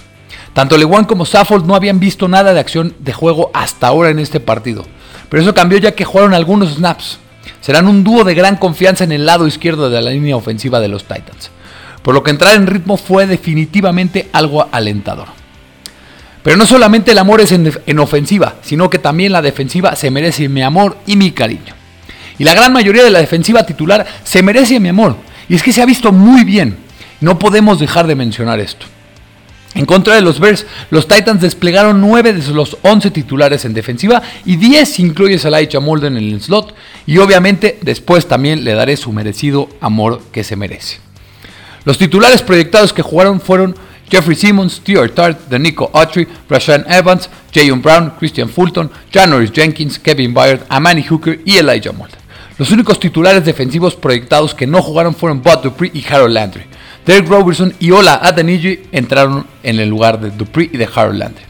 Tanto 0.53 0.79
Lewan 0.79 1.05
como 1.05 1.27
Saffold 1.27 1.67
no 1.67 1.75
habían 1.75 1.99
visto 1.99 2.27
nada 2.27 2.55
de 2.55 2.59
acción 2.59 2.95
de 2.97 3.13
juego 3.13 3.51
hasta 3.53 3.85
ahora 3.85 4.09
en 4.09 4.17
este 4.17 4.39
partido, 4.39 4.83
pero 5.29 5.43
eso 5.43 5.53
cambió 5.53 5.77
ya 5.77 5.91
que 5.91 6.05
jugaron 6.05 6.33
algunos 6.33 6.73
snaps. 6.73 7.19
Serán 7.61 7.87
un 7.87 8.03
dúo 8.03 8.23
de 8.23 8.33
gran 8.33 8.55
confianza 8.55 9.03
en 9.03 9.11
el 9.11 9.27
lado 9.27 9.45
izquierdo 9.45 9.91
de 9.91 10.01
la 10.01 10.09
línea 10.09 10.37
ofensiva 10.37 10.79
de 10.79 10.87
los 10.87 11.03
Titans, 11.03 11.51
por 12.01 12.15
lo 12.15 12.23
que 12.23 12.31
entrar 12.31 12.55
en 12.55 12.65
ritmo 12.65 12.97
fue 12.97 13.27
definitivamente 13.27 14.27
algo 14.33 14.67
alentador. 14.71 15.38
Pero 16.49 16.57
no 16.57 16.65
solamente 16.65 17.11
el 17.11 17.19
amor 17.19 17.41
es 17.41 17.51
en, 17.51 17.99
ofensiva, 17.99 18.55
sino 18.63 18.89
que 18.89 18.97
también 18.97 19.31
la 19.31 19.43
defensiva 19.43 19.95
se 19.95 20.09
merece 20.09 20.49
mi 20.49 20.63
amor 20.63 20.97
y 21.05 21.15
mi 21.15 21.29
cariño. 21.29 21.75
Y 22.39 22.43
la 22.43 22.55
gran 22.55 22.73
mayoría 22.73 23.03
de 23.03 23.11
la 23.11 23.19
defensiva 23.19 23.67
titular 23.67 24.07
se 24.23 24.41
merece 24.41 24.79
mi 24.79 24.89
amor. 24.89 25.15
Y 25.47 25.53
es 25.53 25.61
que 25.61 25.71
se 25.71 25.79
ha 25.79 25.85
visto 25.85 26.11
muy 26.11 26.43
bien. 26.43 26.75
No 27.21 27.37
podemos 27.37 27.79
dejar 27.79 28.07
de 28.07 28.15
mencionar 28.15 28.59
esto. 28.59 28.87
En 29.75 29.85
contra 29.85 30.15
de 30.15 30.21
los 30.21 30.39
Bears, 30.39 30.65
los 30.89 31.07
Titans 31.07 31.39
desplegaron 31.39 32.01
9 32.01 32.33
de 32.33 32.51
los 32.51 32.77
11 32.81 33.11
titulares 33.11 33.63
en 33.65 33.75
defensiva 33.75 34.23
y 34.43 34.55
10 34.55 34.89
si 34.89 35.03
incluyes 35.03 35.45
a 35.45 35.51
Laisha 35.51 35.79
Molden 35.79 36.17
en 36.17 36.33
el 36.33 36.41
slot. 36.41 36.73
Y 37.05 37.19
obviamente 37.19 37.77
después 37.83 38.27
también 38.27 38.63
le 38.63 38.73
daré 38.73 38.97
su 38.97 39.11
merecido 39.11 39.69
amor 39.81 40.19
que 40.31 40.43
se 40.43 40.55
merece. 40.55 40.97
Los 41.85 41.99
titulares 41.99 42.41
proyectados 42.41 42.91
que 42.91 43.03
jugaron 43.03 43.39
fueron 43.39 43.75
Jeffrey 44.09 44.35
Simmons, 44.35 44.73
Stuart 44.73 45.13
Tart, 45.13 45.51
Nico 45.51 45.89
Autry, 45.93 46.27
Rashan 46.49 46.85
Evans, 46.87 47.29
Jayon 47.53 47.81
Brown, 47.81 48.13
Christian 48.17 48.49
Fulton, 48.49 48.89
Janoris 49.13 49.51
Jenkins, 49.51 49.99
Kevin 49.99 50.33
Byard, 50.33 50.61
Amani 50.69 51.03
Hooker 51.03 51.39
y 51.45 51.57
Elijah 51.57 51.91
Mold. 51.91 52.11
Los 52.57 52.71
únicos 52.71 52.99
titulares 52.99 53.45
defensivos 53.45 53.95
proyectados 53.95 54.53
que 54.53 54.67
no 54.67 54.81
jugaron 54.81 55.15
fueron 55.15 55.41
Bud 55.41 55.59
Dupree 55.63 55.91
y 55.93 56.05
Harold 56.05 56.33
Landry. 56.33 56.63
Derek 57.05 57.29
Robertson 57.29 57.73
y 57.79 57.91
Ola 57.91 58.15
Adeniji 58.15 58.81
entraron 58.91 59.45
en 59.63 59.79
el 59.79 59.87
lugar 59.87 60.19
de 60.19 60.31
Dupree 60.31 60.69
y 60.73 60.77
de 60.77 60.89
Harold 60.93 61.19
Landry. 61.19 61.43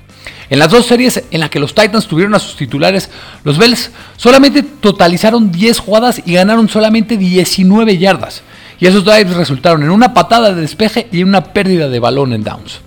En 0.49 0.59
las 0.59 0.71
dos 0.71 0.85
series 0.85 1.23
en 1.31 1.39
las 1.39 1.49
que 1.49 1.59
los 1.59 1.73
Titans 1.75 2.07
tuvieron 2.07 2.35
a 2.35 2.39
sus 2.39 2.55
titulares, 2.55 3.09
los 3.43 3.57
Bells 3.57 3.91
solamente 4.17 4.63
totalizaron 4.63 5.51
10 5.51 5.79
jugadas 5.79 6.21
y 6.25 6.33
ganaron 6.33 6.69
solamente 6.69 7.17
19 7.17 7.97
yardas 7.97 8.43
y 8.79 8.87
esos 8.87 9.03
drives 9.03 9.35
resultaron 9.35 9.83
en 9.83 9.89
una 9.89 10.13
patada 10.13 10.53
de 10.53 10.61
despeje 10.61 11.07
y 11.11 11.23
una 11.23 11.43
pérdida 11.43 11.89
de 11.89 11.99
balón 11.99 12.33
en 12.33 12.43
downs. 12.43 12.81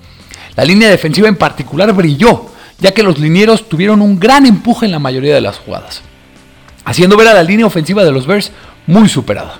La 0.56 0.64
línea 0.64 0.90
defensiva 0.90 1.28
en 1.28 1.36
particular 1.36 1.92
brilló, 1.92 2.46
ya 2.78 2.92
que 2.92 3.02
los 3.02 3.18
linieros 3.18 3.68
tuvieron 3.68 4.02
un 4.02 4.18
gran 4.18 4.46
empuje 4.46 4.86
en 4.86 4.92
la 4.92 4.98
mayoría 4.98 5.34
de 5.34 5.40
las 5.40 5.58
jugadas, 5.58 6.02
haciendo 6.84 7.16
ver 7.16 7.28
a 7.28 7.34
la 7.34 7.42
línea 7.42 7.66
ofensiva 7.66 8.04
de 8.04 8.12
los 8.12 8.26
Bears 8.26 8.52
muy 8.86 9.08
superada. 9.08 9.58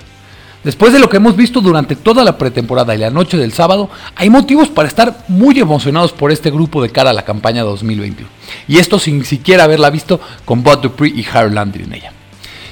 Después 0.65 0.93
de 0.93 1.01
lo 1.01 1.09
que 1.09 1.17
hemos 1.17 1.35
visto 1.35 1.61
durante 1.61 1.97
toda 1.97 2.23
la 2.23 2.39
pretemporada 2.39 2.95
y 2.95 2.99
la 2.99 3.11
noche 3.11 3.37
del 3.37 3.53
sábado, 3.53 3.91
hay 4.15 4.31
motivos 4.31 4.69
para 4.69 4.87
estar 4.87 5.25
muy 5.27 5.59
emocionados 5.59 6.13
por 6.13 6.31
este 6.31 6.53
grupo 6.53 6.81
de 6.81 6.91
cara 6.91 7.11
a 7.11 7.15
la 7.15 7.25
campaña 7.25 7.63
2021. 7.63 8.29
Y 8.69 8.79
esto 8.79 9.01
sin 9.01 9.25
siquiera 9.25 9.65
haberla 9.65 9.91
visto 9.91 10.21
con 10.45 10.63
Bud 10.63 10.79
Dupree 10.79 11.13
y 11.15 11.27
Harold 11.27 11.55
Landry 11.55 11.85
en 11.85 11.93
ella. 11.95 12.13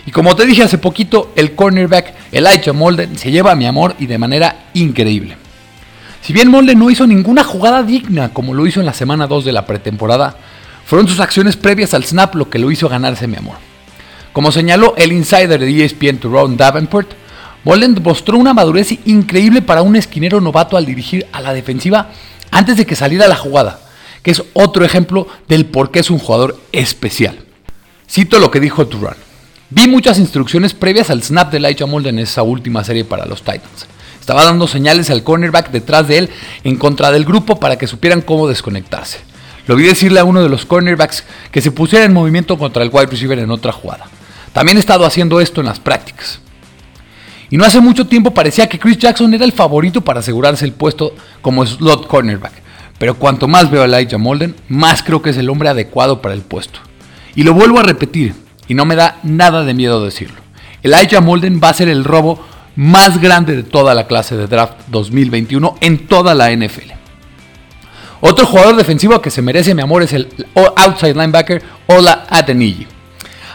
Y 0.06 0.10
como 0.10 0.34
te 0.34 0.46
dije 0.46 0.62
hace 0.62 0.78
poquito, 0.78 1.32
el 1.36 1.54
cornerback 1.54 2.14
Elijah 2.32 2.72
Molden 2.72 3.18
se 3.18 3.30
lleva 3.30 3.52
a 3.52 3.56
mi 3.56 3.66
amor 3.66 3.94
y 3.98 4.06
de 4.06 4.18
manera 4.18 4.66
increíble. 4.74 5.36
Si 6.22 6.32
bien 6.32 6.50
Molden 6.50 6.78
no 6.78 6.90
hizo 6.90 7.06
ninguna 7.06 7.44
jugada 7.44 7.82
digna 7.82 8.30
como 8.32 8.54
lo 8.54 8.66
hizo 8.66 8.80
en 8.80 8.86
la 8.86 8.92
semana 8.92 9.26
2 9.26 9.44
de 9.44 9.52
la 9.52 9.66
pretemporada, 9.66 10.36
fueron 10.84 11.08
sus 11.08 11.20
acciones 11.20 11.56
previas 11.56 11.94
al 11.94 12.04
snap 12.04 12.34
lo 12.34 12.50
que 12.50 12.58
lo 12.58 12.70
hizo 12.70 12.88
ganarse 12.88 13.26
mi 13.26 13.36
amor. 13.36 13.56
Como 14.32 14.52
señaló 14.52 14.94
el 14.96 15.12
insider 15.12 15.58
de 15.58 15.84
ESPN 15.84 16.20
Ron 16.22 16.56
Davenport, 16.56 17.10
Molden 17.64 17.96
mostró 18.02 18.38
una 18.38 18.54
madurez 18.54 18.92
increíble 19.04 19.60
para 19.60 19.82
un 19.82 19.96
esquinero 19.96 20.40
novato 20.40 20.76
al 20.76 20.86
dirigir 20.86 21.26
a 21.32 21.40
la 21.40 21.52
defensiva 21.52 22.10
antes 22.50 22.76
de 22.76 22.86
que 22.86 22.96
saliera 22.96 23.28
la 23.28 23.36
jugada, 23.36 23.80
que 24.22 24.30
es 24.30 24.42
otro 24.54 24.84
ejemplo 24.84 25.26
del 25.48 25.66
por 25.66 25.90
qué 25.90 26.00
es 26.00 26.10
un 26.10 26.18
jugador 26.18 26.58
especial. 26.72 27.38
Cito 28.08 28.38
lo 28.38 28.50
que 28.50 28.60
dijo 28.60 28.86
Turan. 28.86 29.16
Vi 29.72 29.86
muchas 29.86 30.18
instrucciones 30.18 30.74
previas 30.74 31.10
al 31.10 31.22
snap 31.22 31.52
de 31.52 31.58
Elijah 31.58 31.86
Molden 31.86 32.18
en 32.18 32.24
esa 32.24 32.42
última 32.42 32.82
serie 32.82 33.04
para 33.04 33.24
los 33.24 33.42
Titans. 33.42 33.86
Estaba 34.18 34.42
dando 34.42 34.66
señales 34.66 35.10
al 35.10 35.22
cornerback 35.22 35.70
detrás 35.70 36.08
de 36.08 36.18
él 36.18 36.30
en 36.64 36.74
contra 36.74 37.12
del 37.12 37.24
grupo 37.24 37.60
para 37.60 37.78
que 37.78 37.86
supieran 37.86 38.20
cómo 38.20 38.48
desconectarse. 38.48 39.20
Lo 39.68 39.76
vi 39.76 39.84
decirle 39.84 40.18
a 40.18 40.24
uno 40.24 40.42
de 40.42 40.48
los 40.48 40.66
cornerbacks 40.66 41.22
que 41.52 41.60
se 41.60 41.70
pusiera 41.70 42.04
en 42.04 42.12
movimiento 42.12 42.58
contra 42.58 42.82
el 42.82 42.90
wide 42.92 43.06
receiver 43.06 43.38
en 43.38 43.52
otra 43.52 43.70
jugada. 43.70 44.06
También 44.52 44.76
he 44.76 44.80
estado 44.80 45.06
haciendo 45.06 45.40
esto 45.40 45.60
en 45.60 45.68
las 45.68 45.78
prácticas. 45.78 46.40
Y 47.48 47.56
no 47.56 47.64
hace 47.64 47.78
mucho 47.78 48.08
tiempo 48.08 48.34
parecía 48.34 48.68
que 48.68 48.78
Chris 48.80 48.98
Jackson 48.98 49.32
era 49.34 49.44
el 49.44 49.52
favorito 49.52 50.00
para 50.00 50.18
asegurarse 50.18 50.64
el 50.64 50.72
puesto 50.72 51.14
como 51.42 51.64
slot 51.64 52.08
cornerback. 52.08 52.54
Pero 52.98 53.14
cuanto 53.14 53.46
más 53.46 53.70
veo 53.70 53.82
a 53.82 53.84
Elijah 53.84 54.18
Molden, 54.18 54.56
más 54.68 55.04
creo 55.04 55.22
que 55.22 55.30
es 55.30 55.36
el 55.36 55.48
hombre 55.48 55.68
adecuado 55.68 56.20
para 56.20 56.34
el 56.34 56.42
puesto. 56.42 56.80
Y 57.36 57.44
lo 57.44 57.54
vuelvo 57.54 57.78
a 57.78 57.84
repetir, 57.84 58.34
y 58.70 58.74
no 58.74 58.84
me 58.84 58.94
da 58.94 59.18
nada 59.24 59.64
de 59.64 59.74
miedo 59.74 60.04
decirlo. 60.04 60.40
Elijah 60.84 61.20
Molden 61.20 61.60
va 61.60 61.70
a 61.70 61.74
ser 61.74 61.88
el 61.88 62.04
robo 62.04 62.38
más 62.76 63.20
grande 63.20 63.56
de 63.56 63.64
toda 63.64 63.96
la 63.96 64.06
clase 64.06 64.36
de 64.36 64.46
draft 64.46 64.74
2021 64.86 65.74
en 65.80 66.06
toda 66.06 66.36
la 66.36 66.52
NFL. 66.52 66.92
Otro 68.20 68.46
jugador 68.46 68.76
defensivo 68.76 69.20
que 69.20 69.32
se 69.32 69.42
merece 69.42 69.74
mi 69.74 69.82
amor 69.82 70.04
es 70.04 70.12
el 70.12 70.28
outside 70.76 71.14
linebacker 71.14 71.60
Ola 71.88 72.26
Atenillo. 72.30 72.86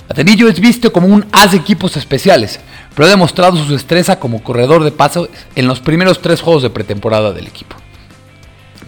Atenillo 0.10 0.50
es 0.50 0.60
visto 0.60 0.92
como 0.92 1.08
un 1.08 1.26
as 1.32 1.52
de 1.52 1.60
equipos 1.60 1.96
especiales, 1.96 2.60
pero 2.94 3.08
ha 3.08 3.10
demostrado 3.10 3.56
su 3.56 3.72
destreza 3.72 4.20
como 4.20 4.44
corredor 4.44 4.84
de 4.84 4.92
paso 4.92 5.30
en 5.56 5.66
los 5.66 5.80
primeros 5.80 6.22
tres 6.22 6.42
juegos 6.42 6.62
de 6.62 6.72
pretemporada 6.72 7.32
del 7.32 7.48
equipo. 7.48 7.78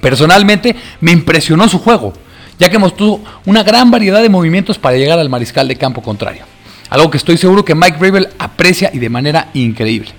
Personalmente 0.01 0.75
me 0.99 1.13
impresionó 1.13 1.69
su 1.69 1.79
juego, 1.79 2.11
ya 2.59 2.69
que 2.69 2.77
mostró 2.77 3.19
una 3.45 3.63
gran 3.63 3.91
variedad 3.91 4.21
de 4.21 4.29
movimientos 4.29 4.77
para 4.77 4.97
llegar 4.97 5.19
al 5.19 5.29
mariscal 5.29 5.67
de 5.67 5.75
campo 5.75 6.01
contrario. 6.01 6.43
Algo 6.89 7.11
que 7.11 7.17
estoy 7.17 7.37
seguro 7.37 7.65
que 7.65 7.75
Mike 7.75 7.97
Rabel 7.99 8.29
aprecia 8.39 8.89
y 8.93 8.99
de 8.99 9.09
manera 9.09 9.49
increíble. 9.53 10.11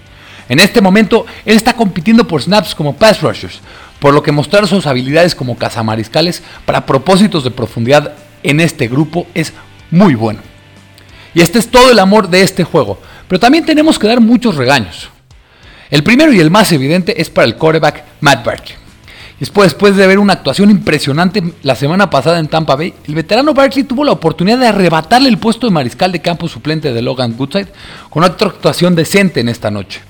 En 0.48 0.58
este 0.60 0.80
momento, 0.80 1.26
él 1.44 1.56
está 1.56 1.74
compitiendo 1.74 2.26
por 2.26 2.42
snaps 2.42 2.74
como 2.74 2.96
pass 2.96 3.20
rushers, 3.20 3.60
por 3.98 4.14
lo 4.14 4.22
que 4.22 4.32
mostrar 4.32 4.66
sus 4.66 4.86
habilidades 4.86 5.34
como 5.34 5.56
cazamariscales 5.56 6.42
para 6.64 6.86
propósitos 6.86 7.44
de 7.44 7.50
profundidad 7.50 8.14
en 8.42 8.60
este 8.60 8.88
grupo 8.88 9.26
es 9.34 9.52
muy 9.90 10.14
bueno. 10.14 10.40
Y 11.34 11.40
este 11.40 11.58
es 11.58 11.68
todo 11.68 11.90
el 11.90 11.98
amor 11.98 12.28
de 12.28 12.42
este 12.42 12.64
juego, 12.64 12.98
pero 13.26 13.40
también 13.40 13.64
tenemos 13.66 13.98
que 13.98 14.06
dar 14.06 14.20
muchos 14.20 14.56
regaños. 14.56 15.10
El 15.90 16.02
primero 16.02 16.32
y 16.32 16.40
el 16.40 16.50
más 16.50 16.72
evidente 16.72 17.20
es 17.20 17.30
para 17.30 17.46
el 17.46 17.56
quarterback 17.56 18.04
Matt 18.20 18.44
Barkley. 18.44 18.87
Después, 19.40 19.70
después 19.70 19.94
de 19.96 20.06
ver 20.06 20.18
una 20.18 20.32
actuación 20.32 20.68
impresionante 20.70 21.54
la 21.62 21.76
semana 21.76 22.10
pasada 22.10 22.40
en 22.40 22.48
Tampa 22.48 22.74
Bay, 22.74 22.92
el 23.06 23.14
veterano 23.14 23.54
Barkley 23.54 23.84
tuvo 23.84 24.04
la 24.04 24.12
oportunidad 24.12 24.58
de 24.58 24.66
arrebatarle 24.66 25.28
el 25.28 25.38
puesto 25.38 25.66
de 25.66 25.72
mariscal 25.72 26.10
de 26.10 26.20
campo 26.20 26.48
suplente 26.48 26.92
de 26.92 27.02
Logan 27.02 27.36
Goodside 27.36 27.68
con 28.10 28.24
una 28.24 28.32
actuación 28.32 28.96
decente 28.96 29.40
en 29.40 29.48
esta 29.48 29.70
noche. 29.70 30.00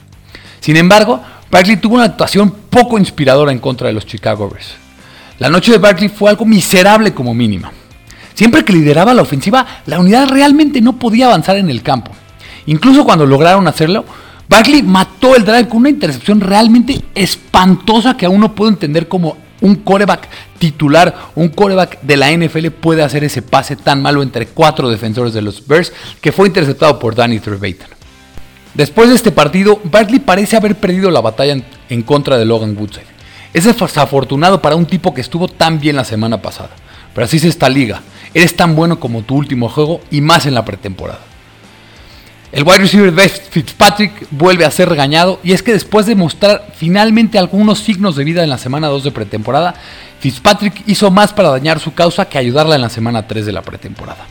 Sin 0.61 0.76
embargo, 0.76 1.23
Barkley 1.50 1.76
tuvo 1.76 1.97
una 1.97 2.04
actuación 2.04 2.50
poco 2.70 2.99
inspiradora 2.99 3.52
en 3.52 3.58
contra 3.58 3.88
de 3.88 3.94
los 3.94 4.06
Chicago 4.06 4.49
Bears. 4.49 4.75
La 5.38 5.50
noche 5.50 5.73
de 5.73 5.78
Barkley 5.78 6.08
fue 6.08 6.30
algo 6.30 6.47
miserable 6.47 7.12
como 7.12 7.35
mínima. 7.35 7.70
Siempre 8.35 8.64
que 8.64 8.73
lideraba 8.73 9.12
la 9.14 9.23
ofensiva, 9.23 9.66
la 9.87 9.99
unidad 9.99 10.28
realmente 10.28 10.80
no 10.80 10.99
podía 10.99 11.26
avanzar 11.26 11.56
en 11.56 11.68
el 11.68 11.82
campo. 11.82 12.12
Incluso 12.66 13.04
cuando 13.04 13.26
lograron 13.26 13.68
hacerlo, 13.68 14.04
Barkley 14.49 14.83
mató 14.83 15.37
el 15.37 15.45
drive 15.45 15.69
con 15.69 15.78
una 15.78 15.90
intercepción 15.90 16.40
realmente 16.40 17.02
espantosa 17.14 18.17
que 18.17 18.26
aún 18.26 18.40
no 18.40 18.55
puedo 18.55 18.71
entender 18.71 19.07
cómo 19.07 19.37
un 19.61 19.76
coreback 19.76 20.28
titular, 20.59 21.14
un 21.35 21.49
coreback 21.49 22.00
de 22.02 22.17
la 22.17 22.33
NFL 22.33 22.69
puede 22.71 23.02
hacer 23.02 23.25
ese 23.25 23.43
pase 23.43 23.76
tan 23.76 24.00
malo 24.00 24.23
entre 24.23 24.47
cuatro 24.47 24.88
defensores 24.88 25.35
de 25.35 25.43
los 25.43 25.67
Bears 25.67 25.93
que 26.21 26.33
fue 26.33 26.49
interceptado 26.49 26.99
por 26.99 27.14
Danny 27.14 27.40
Trevathan. 27.40 27.90
Después 28.75 29.09
de 29.09 29.17
este 29.17 29.33
partido, 29.33 29.81
Barkley 29.85 30.21
parece 30.21 30.57
haber 30.57 30.76
perdido 30.76 31.11
la 31.11 31.21
batalla 31.21 31.62
en, 31.88 32.02
contra 32.02 32.38
de 32.38 32.45
Logan 32.45 32.76
Woodside. 32.76 33.07
Es 33.52 33.64
desafortunado 33.64 34.62
para 34.62 34.76
un 34.76 34.87
tipo 34.87 35.12
que 35.12 35.21
estuvo 35.21 35.49
tan 35.49 35.81
bien 35.81 35.97
la 35.97 36.05
semana 36.05 36.40
pasada. 36.40 36.71
Pero 37.14 37.25
así 37.25 37.38
es 37.38 37.45
esta 37.45 37.69
liga. 37.69 38.02
Eres 38.35 38.55
tan 38.55 38.76
bueno 38.76 39.00
como 39.00 39.23
tu 39.23 39.35
último 39.35 39.69
juego 39.69 40.00
y 40.11 40.21
más 40.21 40.47
en 40.47 40.55
la 40.55 40.64
pretemporada. 40.64 41.27
El 42.50 42.64
wide 42.64 42.78
receiver 42.78 43.12
Fitzpatrick 43.50 44.26
vuelve 44.31 44.64
a 44.64 44.71
ser 44.71 44.88
regañado 44.88 45.38
y 45.45 45.52
es 45.52 45.62
que 45.62 45.73
después 45.73 46.07
de 46.07 46.14
mostrar 46.14 46.73
finalmente 46.75 47.38
algunos 47.38 47.81
signos 47.81 48.17
de 48.17 48.25
vida 48.25 48.43
en 48.43 48.49
la 48.49 48.57
semana 48.57 48.88
2 48.88 49.05
de 49.05 49.11
pretemporada, 49.11 49.75
Fitzpatrick 50.21 50.83
hizo 50.87 51.11
más 51.11 51.35
para 51.35 51.50
dañar 51.50 51.78
su 51.78 51.93
causa 51.93 52.25
que 52.25 52.38
ayudarla 52.38 52.76
en 52.76 52.81
la 52.81 52.88
semana 52.88 53.26
3 53.26 53.45
de 53.45 53.52
la 53.52 53.61
pretemporada. 53.61 54.26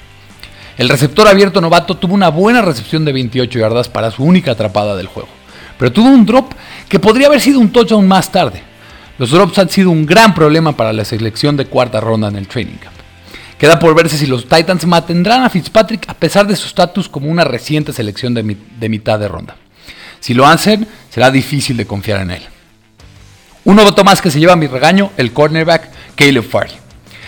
El 0.80 0.90
receptor 0.90 1.28
abierto 1.28 1.62
novato 1.62 1.98
tuvo 1.98 2.16
una 2.16 2.30
buena 2.30 2.64
recepción 2.64 3.06
de 3.06 3.14
28 3.14 3.60
yardas 3.60 3.88
para 3.88 4.10
su 4.10 4.24
única 4.24 4.52
atrapada 4.52 4.96
del 4.96 5.08
juego, 5.08 5.30
pero 5.78 5.92
tuvo 5.92 6.10
un 6.10 6.26
drop 6.26 6.54
que 6.90 7.00
podría 7.00 7.28
haber 7.28 7.40
sido 7.40 7.60
un 7.60 7.72
touchdown 7.72 8.08
más 8.08 8.32
tarde. 8.32 8.64
Los 9.20 9.30
drops 9.30 9.60
han 9.60 9.70
sido 9.70 9.92
un 9.92 10.08
gran 10.08 10.34
problema 10.34 10.76
para 10.76 10.92
la 10.92 11.06
selección 11.06 11.56
de 11.56 11.66
cuarta 11.66 12.00
ronda 12.00 12.28
en 12.30 12.36
el 12.36 12.48
training 12.48 12.78
camp. 12.78 12.96
Queda 13.58 13.80
por 13.80 13.96
verse 13.96 14.18
si 14.18 14.28
los 14.28 14.48
Titans 14.48 14.86
mantendrán 14.86 15.44
a 15.44 15.50
Fitzpatrick 15.50 16.08
a 16.08 16.14
pesar 16.14 16.46
de 16.46 16.56
su 16.56 16.68
estatus 16.68 17.10
como 17.10 17.30
una 17.30 17.44
reciente 17.44 17.92
selección 17.92 18.34
de, 18.36 18.44
mitad 18.44 19.20
de 19.20 19.28
ronda. 19.28 19.56
Si 20.20 20.36
lo 20.36 20.46
hacen, 20.46 20.88
será 21.10 21.32
difícil 21.32 21.76
de 21.76 21.88
confiar 21.88 22.22
en 22.22 22.32
él. 22.32 22.44
Uno 23.66 23.84
voto 23.84 24.04
más 24.04 24.22
que 24.22 24.30
se 24.30 24.40
lleva 24.40 24.56
mi 24.56 24.68
regaño, 24.68 25.12
el 25.18 25.34
cornerback 25.34 25.90
Caleb 26.16 26.44
Farley. 26.44 26.78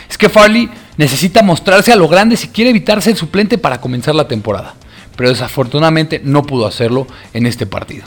Es 0.08 0.18
que 0.18 0.30
Farley 0.30 0.70
necesita 0.98 1.42
mostrarse 1.42 1.92
a 1.92 1.96
lo 1.96 2.08
grande 2.08 2.38
si 2.38 2.50
quiere 2.50 2.70
evitarse 2.70 3.10
el 3.10 3.18
suplente 3.18 3.58
para 3.58 3.82
comenzar 3.82 4.14
la 4.14 4.28
temporada, 4.28 4.76
pero 5.16 5.30
desafortunadamente 5.30 6.22
no 6.24 6.44
pudo 6.44 6.68
hacerlo 6.68 7.08
en 7.34 7.48
este 7.48 7.66
partido. 7.66 8.06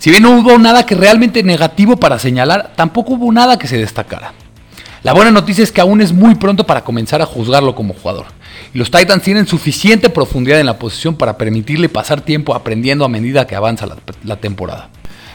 Si 0.00 0.10
bien 0.10 0.24
no 0.24 0.36
hubo 0.38 0.58
nada 0.58 0.84
que 0.84 0.94
realmente 0.94 1.42
negativo 1.42 1.96
para 1.96 2.18
señalar, 2.18 2.72
tampoco 2.76 3.14
hubo 3.14 3.32
nada 3.32 3.58
que 3.58 3.68
se 3.68 3.78
destacara. 3.78 4.34
La 5.06 5.12
buena 5.12 5.30
noticia 5.30 5.62
es 5.62 5.70
que 5.70 5.80
aún 5.80 6.00
es 6.00 6.12
muy 6.12 6.34
pronto 6.34 6.66
para 6.66 6.82
comenzar 6.82 7.22
a 7.22 7.26
juzgarlo 7.26 7.76
como 7.76 7.94
jugador. 7.94 8.26
Los 8.72 8.90
Titans 8.90 9.22
tienen 9.22 9.46
suficiente 9.46 10.10
profundidad 10.10 10.58
en 10.58 10.66
la 10.66 10.80
posición 10.80 11.14
para 11.14 11.38
permitirle 11.38 11.88
pasar 11.88 12.22
tiempo 12.22 12.56
aprendiendo 12.56 13.04
a 13.04 13.08
medida 13.08 13.46
que 13.46 13.54
avanza 13.54 13.86
la, 13.86 13.98
la 14.24 14.34
temporada. 14.38 14.88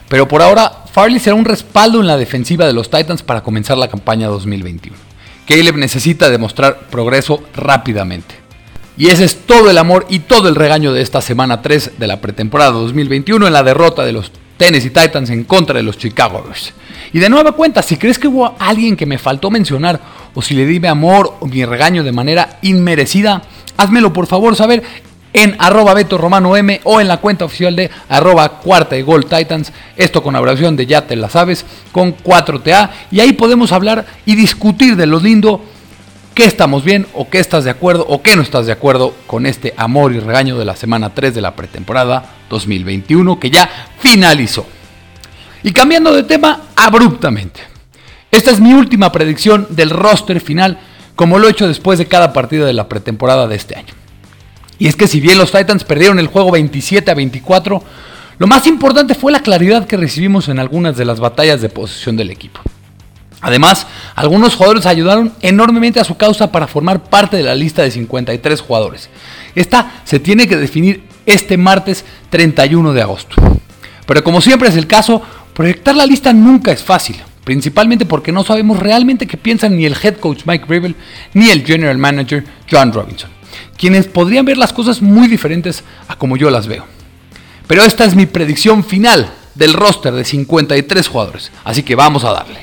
Pero 0.09 0.27
por 0.27 0.41
ahora, 0.41 0.83
Farley 0.91 1.21
será 1.21 1.37
un 1.37 1.45
respaldo 1.45 2.01
en 2.01 2.07
la 2.07 2.17
defensiva 2.17 2.65
de 2.65 2.73
los 2.73 2.89
Titans 2.89 3.23
para 3.23 3.43
comenzar 3.43 3.77
la 3.77 3.87
campaña 3.87 4.27
2021. 4.27 4.97
Caleb 5.47 5.77
necesita 5.77 6.29
demostrar 6.29 6.89
progreso 6.89 7.41
rápidamente. 7.55 8.35
Y 8.97 9.07
ese 9.07 9.23
es 9.23 9.37
todo 9.45 9.69
el 9.69 9.77
amor 9.77 10.05
y 10.09 10.19
todo 10.19 10.49
el 10.49 10.55
regaño 10.55 10.91
de 10.91 11.01
esta 11.01 11.21
semana 11.21 11.61
3 11.61 11.91
de 11.97 12.07
la 12.07 12.19
pretemporada 12.19 12.71
2021 12.71 13.47
en 13.47 13.53
la 13.53 13.63
derrota 13.63 14.03
de 14.03 14.11
los 14.11 14.33
Tennessee 14.57 14.89
Titans 14.89 15.29
en 15.29 15.45
contra 15.45 15.77
de 15.77 15.83
los 15.83 15.97
Chicago 15.97 16.43
Bears. 16.43 16.73
Y 17.13 17.19
de 17.19 17.29
nueva 17.29 17.51
cuenta, 17.53 17.81
si 17.81 17.97
crees 17.97 18.17
que 18.17 18.27
hubo 18.27 18.55
alguien 18.59 18.95
que 18.95 19.05
me 19.05 19.17
faltó 19.17 19.51
mencionar 19.51 19.99
o 20.33 20.41
si 20.41 20.55
le 20.55 20.65
di 20.65 20.79
mi 20.79 20.87
amor 20.87 21.35
o 21.39 21.47
mi 21.47 21.65
regaño 21.65 22.03
de 22.03 22.11
manera 22.11 22.57
inmerecida, 22.61 23.41
házmelo 23.77 24.13
por 24.13 24.27
favor 24.27 24.55
saber 24.55 24.83
en 25.33 25.55
arroba 25.59 25.93
Beto 25.93 26.17
Romano 26.17 26.55
M 26.57 26.81
o 26.83 26.99
en 26.99 27.07
la 27.07 27.17
cuenta 27.17 27.45
oficial 27.45 27.75
de 27.75 27.89
arroba 28.09 28.47
cuarta 28.59 28.97
y 28.97 29.01
gol 29.01 29.25
Titans. 29.25 29.71
Esto 29.95 30.23
con 30.23 30.35
abreviación 30.35 30.75
de 30.75 30.85
ya 30.85 31.05
te 31.07 31.15
la 31.15 31.29
sabes, 31.29 31.65
con 31.91 32.15
4TA. 32.15 32.89
Y 33.11 33.19
ahí 33.19 33.33
podemos 33.33 33.71
hablar 33.71 34.05
y 34.25 34.35
discutir 34.35 34.95
de 34.95 35.05
lo 35.05 35.19
lindo, 35.19 35.61
qué 36.33 36.45
estamos 36.45 36.83
bien 36.83 37.07
o 37.13 37.29
qué 37.29 37.39
estás 37.39 37.65
de 37.65 37.71
acuerdo 37.71 38.05
o 38.07 38.21
qué 38.21 38.35
no 38.35 38.41
estás 38.41 38.65
de 38.65 38.71
acuerdo 38.71 39.13
con 39.27 39.45
este 39.45 39.73
amor 39.77 40.13
y 40.13 40.19
regaño 40.19 40.57
de 40.57 40.65
la 40.65 40.75
semana 40.75 41.13
3 41.13 41.33
de 41.33 41.41
la 41.41 41.55
pretemporada 41.55 42.23
2021 42.49 43.39
que 43.39 43.49
ya 43.49 43.69
finalizó. 43.99 44.65
Y 45.63 45.71
cambiando 45.71 46.13
de 46.13 46.23
tema 46.23 46.61
abruptamente. 46.75 47.61
Esta 48.31 48.51
es 48.51 48.59
mi 48.59 48.73
última 48.73 49.11
predicción 49.11 49.67
del 49.69 49.89
roster 49.89 50.39
final, 50.39 50.79
como 51.15 51.37
lo 51.37 51.47
he 51.47 51.51
hecho 51.51 51.67
después 51.67 51.99
de 51.99 52.07
cada 52.07 52.33
partido 52.33 52.65
de 52.65 52.73
la 52.73 52.87
pretemporada 52.87 53.47
de 53.47 53.55
este 53.55 53.75
año. 53.75 53.93
Y 54.79 54.87
es 54.87 54.95
que 54.95 55.07
si 55.07 55.19
bien 55.19 55.37
los 55.37 55.51
Titans 55.51 55.83
perdieron 55.83 56.17
el 56.17 56.27
juego 56.27 56.51
27 56.51 57.11
a 57.11 57.13
24, 57.13 57.83
lo 58.39 58.47
más 58.47 58.65
importante 58.65 59.13
fue 59.13 59.31
la 59.31 59.41
claridad 59.41 59.85
que 59.85 59.97
recibimos 59.97 60.49
en 60.49 60.57
algunas 60.57 60.97
de 60.97 61.05
las 61.05 61.19
batallas 61.19 61.61
de 61.61 61.69
posición 61.69 62.17
del 62.17 62.31
equipo. 62.31 62.61
Además, 63.41 63.85
algunos 64.15 64.55
jugadores 64.55 64.85
ayudaron 64.85 65.33
enormemente 65.41 65.99
a 65.99 66.03
su 66.03 66.15
causa 66.15 66.51
para 66.51 66.67
formar 66.67 67.03
parte 67.03 67.37
de 67.37 67.43
la 67.43 67.55
lista 67.55 67.81
de 67.81 67.91
53 67.91 68.61
jugadores. 68.61 69.09
Esta 69.55 70.01
se 70.05 70.19
tiene 70.19 70.47
que 70.47 70.57
definir 70.57 71.03
este 71.25 71.57
martes 71.57 72.05
31 72.29 72.93
de 72.93 73.01
agosto. 73.01 73.35
Pero 74.05 74.23
como 74.23 74.41
siempre 74.41 74.69
es 74.69 74.75
el 74.75 74.87
caso, 74.87 75.21
proyectar 75.53 75.95
la 75.95 76.05
lista 76.05 76.33
nunca 76.33 76.71
es 76.71 76.83
fácil, 76.83 77.17
principalmente 77.43 78.05
porque 78.05 78.31
no 78.31 78.43
sabemos 78.43 78.79
realmente 78.79 79.27
qué 79.27 79.37
piensan 79.37 79.77
ni 79.77 79.85
el 79.85 79.95
head 80.01 80.17
coach 80.17 80.43
Mike 80.45 80.65
Rabel 80.67 80.95
ni 81.33 81.49
el 81.49 81.65
general 81.65 81.97
manager 81.97 82.43
John 82.69 82.91
Robinson 82.91 83.41
quienes 83.81 84.05
podrían 84.05 84.45
ver 84.45 84.57
las 84.57 84.73
cosas 84.73 85.01
muy 85.01 85.27
diferentes 85.27 85.83
a 86.07 86.15
como 86.15 86.37
yo 86.37 86.51
las 86.51 86.67
veo. 86.67 86.85
Pero 87.67 87.83
esta 87.83 88.05
es 88.05 88.15
mi 88.15 88.27
predicción 88.27 88.83
final 88.83 89.33
del 89.55 89.73
roster 89.73 90.13
de 90.13 90.23
53 90.23 91.07
jugadores, 91.07 91.51
así 91.63 91.81
que 91.81 91.95
vamos 91.95 92.23
a 92.23 92.31
darle. 92.31 92.59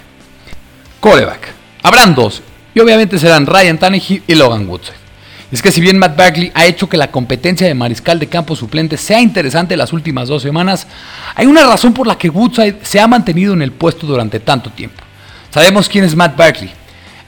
Coreback. 1.00 1.54
Habrán 1.82 2.14
dos, 2.14 2.42
y 2.72 2.80
obviamente 2.80 3.18
serán 3.18 3.46
Ryan 3.46 3.78
Tannehill 3.78 4.22
y 4.28 4.34
Logan 4.36 4.68
Woodside. 4.68 5.07
Es 5.50 5.62
que 5.62 5.72
si 5.72 5.80
bien 5.80 5.98
Matt 5.98 6.16
Bagley 6.16 6.52
ha 6.54 6.66
hecho 6.66 6.88
que 6.88 6.98
la 6.98 7.10
competencia 7.10 7.66
de 7.66 7.74
mariscal 7.74 8.18
de 8.18 8.26
campo 8.26 8.54
suplente 8.54 8.98
sea 8.98 9.20
interesante 9.20 9.78
las 9.78 9.94
últimas 9.94 10.28
dos 10.28 10.42
semanas, 10.42 10.86
hay 11.34 11.46
una 11.46 11.64
razón 11.64 11.94
por 11.94 12.06
la 12.06 12.18
que 12.18 12.28
Woodside 12.28 12.76
se 12.82 13.00
ha 13.00 13.06
mantenido 13.06 13.54
en 13.54 13.62
el 13.62 13.72
puesto 13.72 14.06
durante 14.06 14.40
tanto 14.40 14.70
tiempo. 14.70 15.02
Sabemos 15.50 15.88
quién 15.88 16.04
es 16.04 16.14
Matt 16.14 16.36
Bagley, 16.36 16.70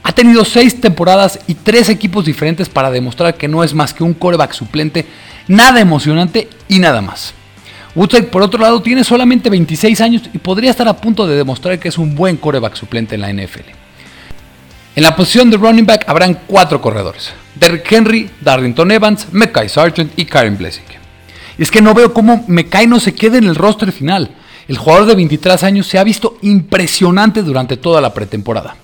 ha 0.03 0.13
tenido 0.13 0.45
seis 0.45 0.81
temporadas 0.81 1.39
y 1.47 1.55
tres 1.55 1.89
equipos 1.89 2.25
diferentes 2.25 2.69
para 2.69 2.91
demostrar 2.91 3.35
que 3.35 3.49
no 3.49 3.65
es 3.65 3.73
más 3.73 3.95
que 3.95 4.05
un 4.05 4.15
coreback 4.15 4.53
suplente, 4.53 5.07
nada 5.49 5.81
emocionante 5.81 6.49
y 6.69 6.79
nada 6.79 7.01
más. 7.01 7.35
Woodside, 7.95 8.25
por 8.25 8.43
otro 8.43 8.61
lado, 8.61 8.83
tiene 8.83 9.03
solamente 9.03 9.51
26 9.51 10.01
años 10.01 10.23
y 10.33 10.39
podría 10.39 10.71
estar 10.71 10.87
a 10.89 10.97
punto 10.97 11.27
de 11.27 11.37
demostrar 11.37 11.79
que 11.79 11.89
es 11.89 11.99
un 11.99 12.15
buen 12.15 12.37
coreback 12.37 12.77
suplente 12.77 13.15
en 13.15 13.21
la 13.23 13.33
NFL. 13.33 13.69
En 14.97 15.03
la 15.03 15.17
posición 15.17 15.51
de 15.51 15.57
running 15.57 15.87
back 15.87 16.05
habrán 16.07 16.39
cuatro 16.47 16.81
corredores: 16.81 17.33
Derrick 17.55 17.91
Henry, 17.91 18.31
Darlington 18.41 18.91
Evans, 18.91 19.27
Mekai 19.33 19.69
Sargent 19.69 20.19
y 20.19 20.25
Karen 20.25 20.57
Blessing. 20.57 20.85
Y 21.59 21.63
es 21.63 21.71
que 21.71 21.83
no 21.83 21.95
veo 21.95 22.15
cómo 22.15 22.45
Mekai 22.49 22.87
no 22.87 23.01
se 23.01 23.15
quede 23.15 23.39
en 23.39 23.45
el 23.45 23.55
roster 23.55 23.93
final. 23.93 24.31
El 24.69 24.79
jugador 24.79 25.07
de 25.07 25.15
23 25.15 25.63
años 25.65 25.87
se 25.87 25.99
ha 25.99 26.05
visto 26.05 26.39
impresionante 26.43 27.43
durante 27.43 27.77
toda 27.77 28.01
la 28.01 28.15
pretemporada. 28.15 28.77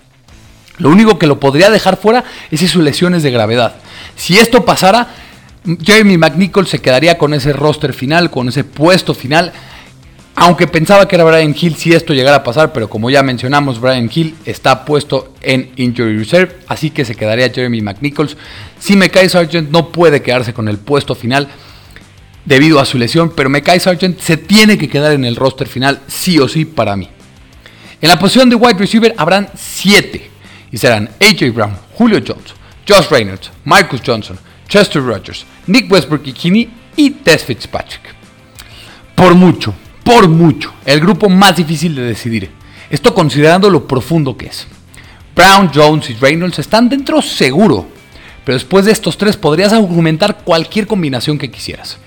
Lo 0.79 0.91
único 0.91 1.19
que 1.19 1.27
lo 1.27 1.41
podría 1.41 1.71
dejar 1.71 1.97
fuera 1.97 2.25
es 2.51 2.61
si 2.61 2.69
su 2.69 2.83
lesión 2.83 3.15
es 3.15 3.23
de 3.23 3.31
gravedad. 3.31 3.77
Si 4.15 4.37
esto 4.37 4.65
pasara, 4.65 5.09
Jeremy 5.83 6.19
McNichol 6.19 6.67
se 6.67 6.81
quedaría 6.81 7.17
con 7.19 7.35
ese 7.35 7.53
roster 7.53 7.95
final, 7.95 8.31
con 8.31 8.49
ese 8.49 8.65
puesto 8.65 9.15
final. 9.15 9.53
Aunque 10.39 10.67
pensaba 10.67 11.09
que 11.09 11.17
era 11.17 11.25
Brian 11.25 11.57
Hill 11.59 11.77
si 11.77 11.95
esto 11.95 12.13
llegara 12.13 12.37
a 12.37 12.45
pasar, 12.45 12.71
pero 12.71 12.91
como 12.91 13.09
ya 13.09 13.23
mencionamos, 13.23 13.81
Brian 13.81 14.11
Hill 14.15 14.35
está 14.45 14.85
puesto 14.85 15.33
en 15.41 15.71
Injury 15.77 16.19
Reserve, 16.19 16.57
así 16.69 16.91
que 16.91 17.07
se 17.07 17.15
quedaría 17.15 17.49
Jeremy 17.49 17.81
McNichols. 17.81 18.37
Si 18.79 18.97
me 18.97 19.09
cae 19.09 19.31
Sargent 19.31 19.71
no 19.71 19.89
puede 19.89 20.21
quedarse 20.21 20.53
con 20.53 20.69
el 20.69 20.79
puesto 20.79 21.15
final. 21.15 21.49
debido 22.45 22.79
a 22.79 22.85
su 22.85 22.97
lesión, 22.97 23.33
pero 23.35 23.51
Mekai 23.51 23.81
Sargent 23.81 24.21
se 24.21 24.37
tiene 24.37 24.79
que 24.79 24.89
quedar 24.89 25.13
en 25.13 25.25
el 25.25 25.35
roster 25.35 25.67
final 25.67 26.01
sí 26.07 26.39
o 26.39 26.47
sí 26.47 26.65
para 26.65 26.95
mí. 26.97 27.09
En 28.01 28.09
la 28.09 28.19
posición 28.19 28.49
de 28.49 28.55
wide 28.55 28.79
receiver 28.79 29.15
habrán 29.17 29.49
7 29.57 30.31
y 30.71 30.79
serán 30.79 31.11
AJ 31.21 31.53
Brown, 31.53 31.77
Julio 31.95 32.23
Jones, 32.25 32.55
Josh 32.87 33.09
Reynolds, 33.11 33.51
Marcus 33.65 34.01
Johnson, 34.07 34.39
Chester 34.69 35.03
Rogers, 35.03 35.45
Nick 35.67 35.91
Westbrook 35.91 36.23
y 36.25 36.71
y 36.95 37.11
Tess 37.11 37.45
Fitzpatrick. 37.45 38.15
Por 39.17 39.35
mucho, 39.35 39.75
por 40.07 40.29
mucho, 40.29 40.73
el 40.85 41.01
grupo 41.01 41.29
más 41.29 41.57
difícil 41.57 41.97
de 41.97 42.03
decidir. 42.03 42.49
Esto 42.89 43.13
considerando 43.13 43.69
lo 43.69 43.89
profundo 43.89 44.37
que 44.37 44.47
es. 44.47 44.69
Brown, 45.35 45.69
Jones 45.75 46.11
y 46.11 46.15
Reynolds 46.15 46.61
están 46.61 46.89
dentro 46.89 47.21
seguro, 47.21 47.89
pero 48.45 48.55
después 48.55 48.85
de 48.85 48.93
estos 48.93 49.19
tres 49.19 49.37
podrías 49.37 49.73
argumentar 49.73 50.45
cualquier 50.45 50.87
combinación 50.87 51.39
que 51.39 51.51
quisieras. 51.51 51.99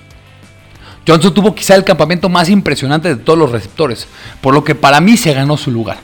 Johnson 1.05 1.33
tuvo 1.33 1.53
quizá 1.53 1.75
el 1.75 1.83
campamento 1.83 2.29
más 2.29 2.47
impresionante 2.47 3.09
de 3.09 3.21
todos 3.21 3.37
los 3.37 3.51
receptores, 3.51 4.07
por 4.39 4.53
lo 4.53 4.63
que 4.63 4.75
para 4.75 5.01
mí 5.01 5.17
se 5.17 5.33
ganó 5.33 5.57
su 5.57 5.69
lugar. 5.69 5.97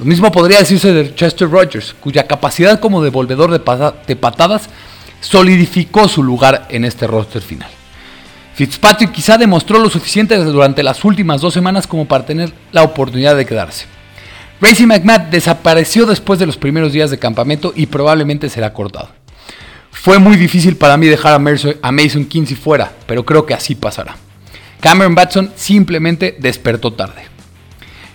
Lo 0.00 0.04
mismo 0.04 0.32
podría 0.32 0.58
decirse 0.58 0.92
de 0.92 1.14
Chester 1.14 1.48
Rogers, 1.48 1.94
cuya 2.00 2.26
capacidad 2.26 2.80
como 2.80 3.00
devolvedor 3.00 3.52
de, 3.52 4.16
patadas 4.16 4.68
solidificó 5.20 6.08
su 6.08 6.24
lugar 6.24 6.66
en 6.68 6.84
este 6.84 7.06
roster 7.06 7.42
final. 7.42 7.70
Fitzpatrick 8.54 9.12
quizá 9.12 9.38
demostró 9.38 9.78
lo 9.78 9.88
suficiente 9.88 10.36
durante 10.36 10.82
las 10.82 11.04
últimas 11.04 11.40
dos 11.40 11.54
semanas 11.54 11.86
como 11.86 12.06
para 12.06 12.26
tener 12.26 12.52
la 12.70 12.82
oportunidad 12.82 13.36
de 13.36 13.46
quedarse. 13.46 13.86
Racy 14.60 14.86
McMahon 14.86 15.30
desapareció 15.30 16.06
después 16.06 16.38
de 16.38 16.46
los 16.46 16.56
primeros 16.56 16.92
días 16.92 17.10
de 17.10 17.18
campamento 17.18 17.72
y 17.74 17.86
probablemente 17.86 18.48
será 18.48 18.72
cortado. 18.72 19.08
Fue 19.90 20.18
muy 20.18 20.36
difícil 20.36 20.76
para 20.76 20.96
mí 20.96 21.06
dejar 21.06 21.34
a, 21.34 21.92
Mason 21.92 22.24
Kinsey 22.24 22.56
fuera, 22.56 22.92
pero 23.06 23.24
creo 23.24 23.44
que 23.46 23.54
así 23.54 23.74
pasará. 23.74 24.16
Cameron 24.80 25.14
Batson 25.14 25.52
simplemente 25.54 26.36
despertó 26.38 26.92
tarde. 26.92 27.22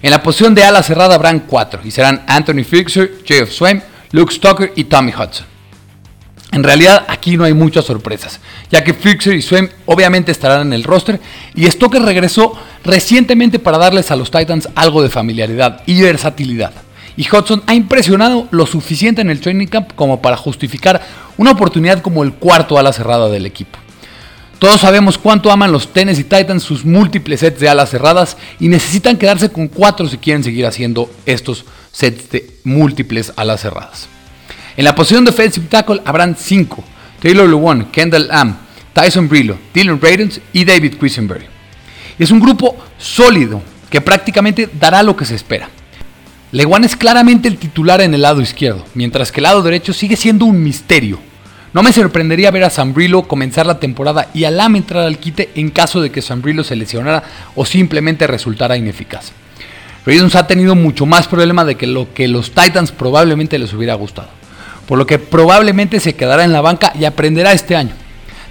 En 0.01 0.11
la 0.11 0.21
posición 0.21 0.53
de 0.53 0.63
ala 0.63 0.83
cerrada 0.83 1.15
habrán 1.15 1.41
cuatro 1.41 1.81
y 1.83 1.91
serán 1.91 2.23
Anthony 2.27 2.63
Fixer, 2.63 3.23
Jeff 3.25 3.51
Swain, 3.51 3.81
Luke 4.11 4.33
Stoker 4.33 4.73
y 4.75 4.85
Tommy 4.85 5.11
Hudson. 5.11 5.45
En 6.51 6.63
realidad 6.63 7.05
aquí 7.09 7.35
no 7.35 7.43
hay 7.43 7.53
muchas 7.53 7.85
sorpresas, 7.85 8.39
ya 8.71 8.83
que 8.83 8.93
Fixer 8.93 9.35
y 9.35 9.41
Swain 9.41 9.69
obviamente 9.85 10.31
estarán 10.31 10.67
en 10.67 10.73
el 10.73 10.85
roster 10.85 11.19
y 11.53 11.69
Stoker 11.69 12.01
regresó 12.01 12.53
recientemente 12.85 13.59
para 13.59 13.77
darles 13.77 14.11
a 14.11 14.15
los 14.15 14.31
Titans 14.31 14.69
algo 14.75 15.03
de 15.03 15.09
familiaridad 15.09 15.83
y 15.85 16.01
versatilidad. 16.01 16.71
Y 17.17 17.27
Hudson 17.27 17.63
ha 17.65 17.73
impresionado 17.73 18.47
lo 18.51 18.65
suficiente 18.65 19.21
en 19.21 19.29
el 19.29 19.41
training 19.41 19.67
camp 19.67 19.91
como 19.95 20.21
para 20.21 20.37
justificar 20.37 21.01
una 21.35 21.51
oportunidad 21.51 22.01
como 22.01 22.23
el 22.23 22.33
cuarto 22.33 22.77
ala 22.77 22.93
cerrada 22.93 23.27
del 23.27 23.45
equipo. 23.45 23.77
Todos 24.59 24.81
sabemos 24.81 25.17
cuánto 25.17 25.51
aman 25.51 25.71
los 25.71 25.91
Tennessee 25.93 26.23
Titans 26.23 26.63
sus 26.63 26.85
múltiples 26.85 27.41
sets 27.41 27.59
de 27.59 27.69
alas 27.69 27.89
cerradas 27.89 28.37
y 28.59 28.69
necesitan 28.69 29.17
quedarse 29.17 29.51
con 29.51 29.67
cuatro 29.67 30.07
si 30.07 30.17
quieren 30.17 30.43
seguir 30.43 30.65
haciendo 30.65 31.11
estos 31.25 31.65
sets 31.91 32.29
de 32.31 32.49
múltiples 32.63 33.33
alas 33.35 33.61
cerradas. 33.61 34.07
En 34.77 34.85
la 34.85 34.93
posición 34.93 35.25
defensive 35.25 35.65
tackle 35.67 36.01
habrán 36.05 36.35
cinco: 36.37 36.83
Taylor 37.19 37.49
Lewan, 37.49 37.85
Kendall 37.91 38.29
Am, 38.31 38.55
Tyson 38.93 39.27
Brillo, 39.27 39.57
Dylan 39.73 39.99
Radens 39.99 40.39
y 40.53 40.63
David 40.63 40.95
Quisenberry. 40.95 41.47
Es 42.19 42.29
un 42.29 42.39
grupo 42.39 42.77
sólido 42.97 43.61
que 43.89 44.01
prácticamente 44.01 44.69
dará 44.79 45.01
lo 45.01 45.17
que 45.17 45.25
se 45.25 45.35
espera. 45.35 45.69
Lewan 46.51 46.83
es 46.83 46.95
claramente 46.95 47.47
el 47.47 47.57
titular 47.57 48.01
en 48.01 48.13
el 48.13 48.21
lado 48.21 48.39
izquierdo, 48.39 48.85
mientras 48.93 49.31
que 49.31 49.39
el 49.39 49.43
lado 49.43 49.63
derecho 49.63 49.93
sigue 49.93 50.15
siendo 50.15 50.45
un 50.45 50.63
misterio. 50.63 51.19
No 51.73 51.83
me 51.83 51.91
sorprendería 51.91 52.51
ver 52.51 52.63
a 52.63 52.69
Sambrilo 52.69 53.23
comenzar 53.23 53.65
la 53.65 53.79
temporada 53.79 54.29
y 54.33 54.45
a 54.45 54.51
Lam 54.51 54.75
entrar 54.75 55.03
al 55.03 55.17
quite 55.17 55.49
en 55.55 55.69
caso 55.69 56.01
de 56.01 56.11
que 56.11 56.21
Sambrilo 56.21 56.63
se 56.63 56.75
lesionara 56.75 57.23
o 57.55 57.65
simplemente 57.65 58.25
resultara 58.27 58.77
ineficaz. 58.77 59.31
Ravens 60.05 60.35
ha 60.35 60.47
tenido 60.47 60.75
mucho 60.75 61.05
más 61.05 61.27
problema 61.27 61.65
de 61.65 61.75
que 61.75 61.85
lo 61.85 62.13
que 62.13 62.27
los 62.29 62.51
Titans 62.51 62.93
probablemente 62.93 63.59
les 63.59 63.73
hubiera 63.73 63.95
gustado, 63.95 64.29
por 64.87 64.97
lo 64.97 65.05
que 65.05 65.19
probablemente 65.19 65.99
se 65.99 66.15
quedará 66.15 66.43
en 66.43 66.53
la 66.53 66.61
banca 66.61 66.93
y 66.99 67.05
aprenderá 67.05 67.51
este 67.51 67.75
año, 67.75 67.93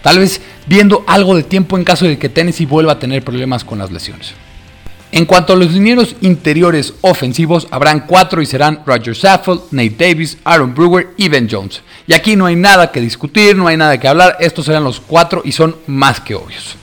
tal 0.03 0.18
vez 0.18 0.40
viendo 0.66 1.05
algo 1.07 1.35
de 1.35 1.42
tiempo 1.42 1.77
en 1.77 1.85
caso 1.85 2.05
de 2.05 2.18
que 2.18 2.29
Tennessee 2.29 2.66
vuelva 2.66 2.92
a 2.92 2.99
tener 2.99 3.25
problemas 3.25 3.64
con 3.64 3.79
las 3.79 3.90
lesiones. 3.90 4.35
En 5.12 5.25
cuanto 5.25 5.53
a 5.53 5.57
los 5.57 5.72
linieros 5.72 6.16
interiores 6.20 6.92
ofensivos, 7.01 7.68
habrán 7.70 8.01
cuatro 8.01 8.42
y 8.42 8.46
serán 8.46 8.83
Roger 8.85 9.16
Saffold, 9.16 9.62
Nate 9.70 9.94
Davis, 9.96 10.37
Aaron 10.44 10.75
Brewer 10.75 11.14
y 11.16 11.29
Ben 11.29 11.49
Jones. 11.51 11.81
Y 12.07 12.12
aquí 12.12 12.37
no 12.37 12.46
hay 12.46 12.57
nada 12.57 12.90
que 12.90 13.01
discutir, 13.01 13.57
no 13.57 13.68
hay 13.68 13.77
nada 13.77 13.99
que 13.99 14.09
hablar, 14.09 14.37
estos 14.40 14.66
serán 14.66 14.85
los 14.85 15.01
cuatro 15.01 15.42
y 15.44 15.53
son 15.53 15.77
más 15.87 16.20
que 16.20 16.35
obvios. 16.35 16.77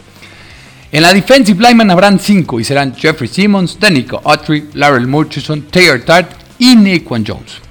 En 0.92 1.02
la 1.02 1.14
defensive 1.14 1.62
lineman 1.62 1.92
habrán 1.92 2.20
cinco 2.20 2.60
y 2.60 2.64
serán 2.64 2.96
Jeffrey 2.96 3.28
Simmons, 3.28 3.78
Danico 3.80 4.22
Autry, 4.24 4.70
Larry 4.74 5.06
Murchison, 5.06 5.64
Taylor 5.64 6.00
Tart 6.02 6.32
y 6.60 6.76
Naquan 6.76 7.26
Jones. 7.28 7.63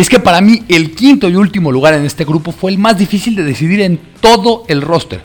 Es 0.00 0.08
que 0.08 0.18
para 0.18 0.40
mí 0.40 0.62
el 0.68 0.92
quinto 0.94 1.28
y 1.28 1.36
último 1.36 1.70
lugar 1.70 1.92
en 1.92 2.06
este 2.06 2.24
grupo 2.24 2.52
fue 2.52 2.70
el 2.70 2.78
más 2.78 2.96
difícil 2.96 3.36
de 3.36 3.44
decidir 3.44 3.82
en 3.82 4.00
todo 4.22 4.64
el 4.66 4.80
roster. 4.80 5.20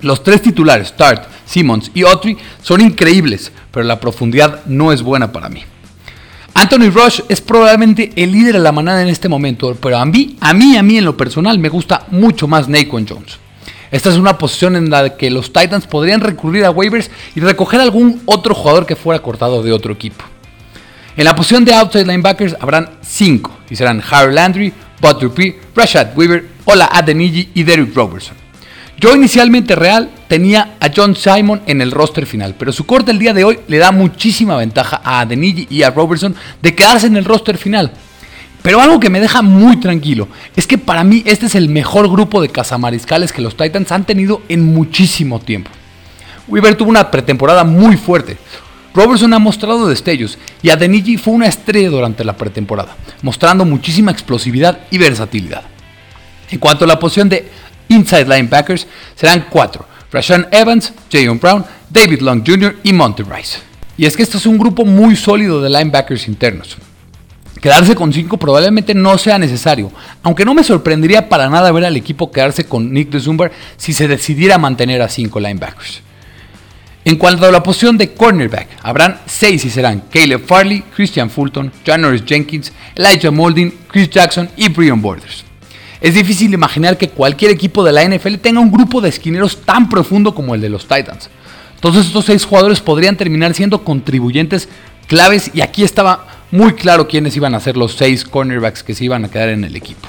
Los 0.00 0.22
tres 0.22 0.42
titulares, 0.42 0.96
Tart, 0.96 1.26
Simmons 1.44 1.90
y 1.92 2.04
Autry, 2.04 2.36
son 2.62 2.82
increíbles, 2.82 3.50
pero 3.72 3.84
la 3.84 3.98
profundidad 3.98 4.64
no 4.66 4.92
es 4.92 5.02
buena 5.02 5.32
para 5.32 5.48
mí. 5.48 5.64
Anthony 6.54 6.88
Rush 6.94 7.22
es 7.28 7.40
probablemente 7.40 8.12
el 8.14 8.30
líder 8.30 8.52
de 8.52 8.58
la 8.60 8.70
manada 8.70 9.02
en 9.02 9.08
este 9.08 9.28
momento, 9.28 9.76
pero 9.82 9.98
a 9.98 10.04
mí, 10.04 10.36
a 10.40 10.54
mí, 10.54 10.76
a 10.76 10.84
mí 10.84 10.96
en 10.96 11.04
lo 11.04 11.16
personal 11.16 11.58
me 11.58 11.68
gusta 11.68 12.06
mucho 12.12 12.46
más 12.46 12.68
Naquan 12.68 13.08
Jones. 13.08 13.40
Esta 13.90 14.10
es 14.10 14.14
una 14.14 14.38
posición 14.38 14.76
en 14.76 14.88
la 14.88 15.16
que 15.16 15.32
los 15.32 15.52
Titans 15.52 15.88
podrían 15.88 16.20
recurrir 16.20 16.64
a 16.64 16.70
waivers 16.70 17.10
y 17.34 17.40
recoger 17.40 17.80
algún 17.80 18.22
otro 18.26 18.54
jugador 18.54 18.86
que 18.86 18.94
fuera 18.94 19.20
cortado 19.20 19.64
de 19.64 19.72
otro 19.72 19.92
equipo. 19.92 20.24
En 21.16 21.24
la 21.24 21.34
posición 21.34 21.64
de 21.64 21.74
outside 21.74 22.06
linebackers 22.06 22.56
habrán 22.60 22.88
5 23.02 23.58
y 23.68 23.76
serán 23.76 24.02
Harry 24.10 24.32
Landry, 24.32 24.72
Butler 25.00 25.30
P, 25.30 25.60
Rashad 25.74 26.16
Weaver, 26.16 26.48
Ola 26.64 26.88
Adeniji 26.92 27.50
y 27.54 27.62
Derek 27.64 27.94
Robertson. 27.94 28.36
Yo 28.98 29.16
inicialmente 29.16 29.74
Real 29.74 30.10
tenía 30.28 30.76
a 30.78 30.90
John 30.94 31.16
Simon 31.16 31.62
en 31.66 31.80
el 31.80 31.90
roster 31.90 32.26
final, 32.26 32.54
pero 32.58 32.70
su 32.70 32.84
corte 32.84 33.10
el 33.10 33.18
día 33.18 33.32
de 33.32 33.44
hoy 33.44 33.58
le 33.66 33.78
da 33.78 33.92
muchísima 33.92 34.56
ventaja 34.56 35.00
a 35.02 35.20
Adeniji 35.20 35.66
y 35.70 35.82
a 35.82 35.90
Robertson 35.90 36.36
de 36.60 36.74
quedarse 36.74 37.06
en 37.06 37.16
el 37.16 37.24
roster 37.24 37.56
final. 37.56 37.92
Pero 38.62 38.80
algo 38.80 39.00
que 39.00 39.08
me 39.08 39.20
deja 39.20 39.40
muy 39.40 39.80
tranquilo 39.80 40.28
es 40.54 40.66
que 40.66 40.76
para 40.76 41.02
mí 41.02 41.22
este 41.24 41.46
es 41.46 41.54
el 41.54 41.70
mejor 41.70 42.10
grupo 42.10 42.42
de 42.42 42.50
cazamariscales 42.50 43.32
que 43.32 43.40
los 43.40 43.56
Titans 43.56 43.90
han 43.90 44.04
tenido 44.04 44.42
en 44.48 44.66
muchísimo 44.66 45.40
tiempo. 45.40 45.70
Weaver 46.46 46.74
tuvo 46.74 46.90
una 46.90 47.10
pretemporada 47.10 47.64
muy 47.64 47.96
fuerte. 47.96 48.36
Robertson 48.92 49.32
ha 49.32 49.38
mostrado 49.38 49.88
destellos 49.88 50.36
y 50.62 50.70
Adeniji 50.70 51.16
fue 51.16 51.34
una 51.34 51.46
estrella 51.46 51.90
durante 51.90 52.24
la 52.24 52.36
pretemporada, 52.36 52.96
mostrando 53.22 53.64
muchísima 53.64 54.10
explosividad 54.10 54.80
y 54.90 54.98
versatilidad. 54.98 55.62
En 56.50 56.58
cuanto 56.58 56.84
a 56.84 56.88
la 56.88 56.98
posición 56.98 57.28
de 57.28 57.48
inside 57.88 58.24
linebackers 58.24 58.86
serán 59.14 59.46
cuatro: 59.48 59.86
Rashawn 60.10 60.48
Evans, 60.50 60.92
Jayon 61.10 61.38
Brown, 61.38 61.64
David 61.88 62.20
Long 62.20 62.42
Jr. 62.44 62.76
y 62.82 62.92
Monty 62.92 63.22
Rice. 63.22 63.58
Y 63.96 64.06
es 64.06 64.16
que 64.16 64.22
este 64.22 64.38
es 64.38 64.46
un 64.46 64.58
grupo 64.58 64.84
muy 64.84 65.14
sólido 65.14 65.60
de 65.60 65.70
linebackers 65.70 66.26
internos. 66.26 66.76
Quedarse 67.60 67.94
con 67.94 68.12
cinco 68.12 68.38
probablemente 68.38 68.94
no 68.94 69.18
sea 69.18 69.38
necesario, 69.38 69.92
aunque 70.22 70.46
no 70.46 70.54
me 70.54 70.64
sorprendería 70.64 71.28
para 71.28 71.48
nada 71.50 71.70
ver 71.70 71.84
al 71.84 71.96
equipo 71.96 72.32
quedarse 72.32 72.64
con 72.64 72.92
Nick 72.92 73.10
de 73.10 73.20
Zumbar 73.20 73.52
si 73.76 73.92
se 73.92 74.08
decidiera 74.08 74.56
mantener 74.56 75.02
a 75.02 75.08
cinco 75.08 75.38
linebackers. 75.38 76.00
En 77.02 77.16
cuanto 77.16 77.46
a 77.46 77.50
la 77.50 77.62
posición 77.62 77.96
de 77.96 78.12
cornerback, 78.12 78.68
habrán 78.82 79.20
seis 79.24 79.64
y 79.64 79.70
serán 79.70 80.02
Caleb 80.12 80.44
Farley, 80.44 80.82
Christian 80.94 81.30
Fulton, 81.30 81.72
John 81.86 82.02
Norris 82.02 82.24
Jenkins, 82.26 82.72
Elijah 82.94 83.30
Molding, 83.30 83.72
Chris 83.88 84.10
Jackson 84.10 84.50
y 84.56 84.68
Brian 84.68 85.00
Borders. 85.00 85.44
Es 86.02 86.14
difícil 86.14 86.52
imaginar 86.52 86.98
que 86.98 87.08
cualquier 87.08 87.52
equipo 87.52 87.82
de 87.82 87.92
la 87.92 88.04
NFL 88.04 88.36
tenga 88.36 88.60
un 88.60 88.70
grupo 88.70 89.00
de 89.00 89.08
esquineros 89.08 89.62
tan 89.64 89.88
profundo 89.88 90.34
como 90.34 90.54
el 90.54 90.60
de 90.60 90.68
los 90.68 90.86
Titans. 90.86 91.30
Todos 91.80 92.04
estos 92.04 92.26
seis 92.26 92.44
jugadores 92.44 92.80
podrían 92.80 93.16
terminar 93.16 93.54
siendo 93.54 93.82
contribuyentes 93.82 94.68
claves 95.06 95.50
y 95.54 95.62
aquí 95.62 95.82
estaba 95.82 96.26
muy 96.50 96.74
claro 96.74 97.08
quiénes 97.08 97.34
iban 97.34 97.54
a 97.54 97.60
ser 97.60 97.78
los 97.78 97.94
seis 97.94 98.24
cornerbacks 98.24 98.82
que 98.82 98.94
se 98.94 99.04
iban 99.04 99.24
a 99.24 99.30
quedar 99.30 99.48
en 99.48 99.64
el 99.64 99.74
equipo. 99.74 100.06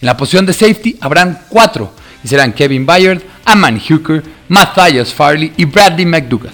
En 0.00 0.06
la 0.06 0.16
posición 0.16 0.46
de 0.46 0.54
safety 0.54 0.96
habrán 1.00 1.40
cuatro 1.50 1.92
y 2.26 2.28
serán 2.28 2.52
Kevin 2.52 2.84
Bayard, 2.84 3.22
Aman 3.44 3.78
Hooker, 3.78 4.20
Matthias 4.48 5.14
Farley 5.14 5.52
y 5.56 5.64
Bradley 5.64 6.04
McDougall. 6.04 6.50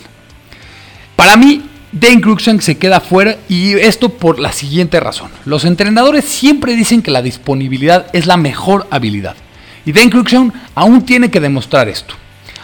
Para 1.17 1.35
mí, 1.35 1.63
Dane 1.91 2.21
Cruikshank 2.21 2.61
se 2.61 2.77
queda 2.77 3.01
fuera 3.01 3.39
y 3.49 3.73
esto 3.73 4.11
por 4.11 4.39
la 4.39 4.53
siguiente 4.53 5.01
razón. 5.01 5.31
Los 5.47 5.65
entrenadores 5.65 6.27
siempre 6.27 6.77
dicen 6.77 7.01
que 7.01 7.11
la 7.11 7.23
disponibilidad 7.23 8.09
es 8.13 8.27
la 8.27 8.37
mejor 8.37 8.87
habilidad. 8.91 9.35
Y 9.87 9.93
Dane 9.93 10.11
Cruikshank 10.11 10.53
aún 10.75 11.07
tiene 11.07 11.31
que 11.31 11.41
demostrar 11.41 11.89
esto. 11.89 12.17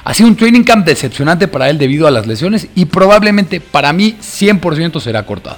Ha 0.05 0.12
sido 0.12 0.29
un 0.29 0.37
training 0.37 0.64
camp 0.64 0.85
decepcionante 0.85 1.49
para 1.49 1.71
él 1.71 1.79
debido 1.79 2.07
a 2.07 2.11
las 2.11 2.27
lesiones 2.27 2.68
y 2.75 2.85
probablemente 2.85 3.59
para 3.59 3.94
mí 3.94 4.16
100% 4.21 5.01
será 5.01 5.25
cortado. 5.25 5.57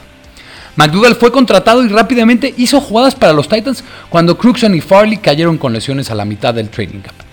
McDougall 0.76 1.16
fue 1.16 1.32
contratado 1.32 1.84
y 1.84 1.88
rápidamente 1.88 2.54
hizo 2.56 2.80
jugadas 2.80 3.16
para 3.16 3.32
los 3.32 3.48
Titans 3.48 3.82
cuando 4.08 4.38
Cruikshank 4.38 4.76
y 4.76 4.80
Farley 4.80 5.16
cayeron 5.16 5.58
con 5.58 5.72
lesiones 5.72 6.12
a 6.12 6.14
la 6.14 6.24
mitad 6.24 6.54
del 6.54 6.68
training 6.68 7.00
camp. 7.00 7.29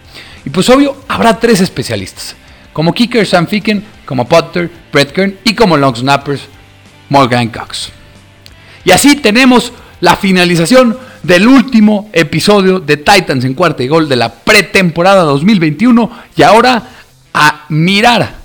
Y 0.48 0.50
pues 0.50 0.70
obvio, 0.70 0.96
habrá 1.10 1.38
tres 1.38 1.60
especialistas. 1.60 2.34
como 2.72 2.94
kicker 2.94 3.28
Sam 3.28 3.48
Ficken, 3.48 3.84
como 4.06 4.30
Potter, 4.30 4.72
Brett 4.94 5.12
Kern 5.12 5.36
y 5.44 5.54
como 5.54 5.76
long 5.76 5.94
snappers 5.94 6.44
Morgan 7.10 7.50
Cox. 7.50 7.90
Y 8.86 8.92
así 8.92 9.18
tenemos 9.18 9.74
la 10.00 10.16
finalización 10.16 10.98
del 11.22 11.50
último 11.50 12.10
episodio 12.14 12.80
de 12.80 12.96
Titans 12.96 13.44
en 13.44 13.56
cuarta 13.56 13.84
y 13.84 13.90
gol 13.90 14.08
de 14.08 14.16
la 14.16 14.36
pretemporada 14.36 15.24
2021 15.24 16.12
y 16.38 16.44
ahora 16.44 16.92
a 17.34 17.66
mirar 17.68 18.36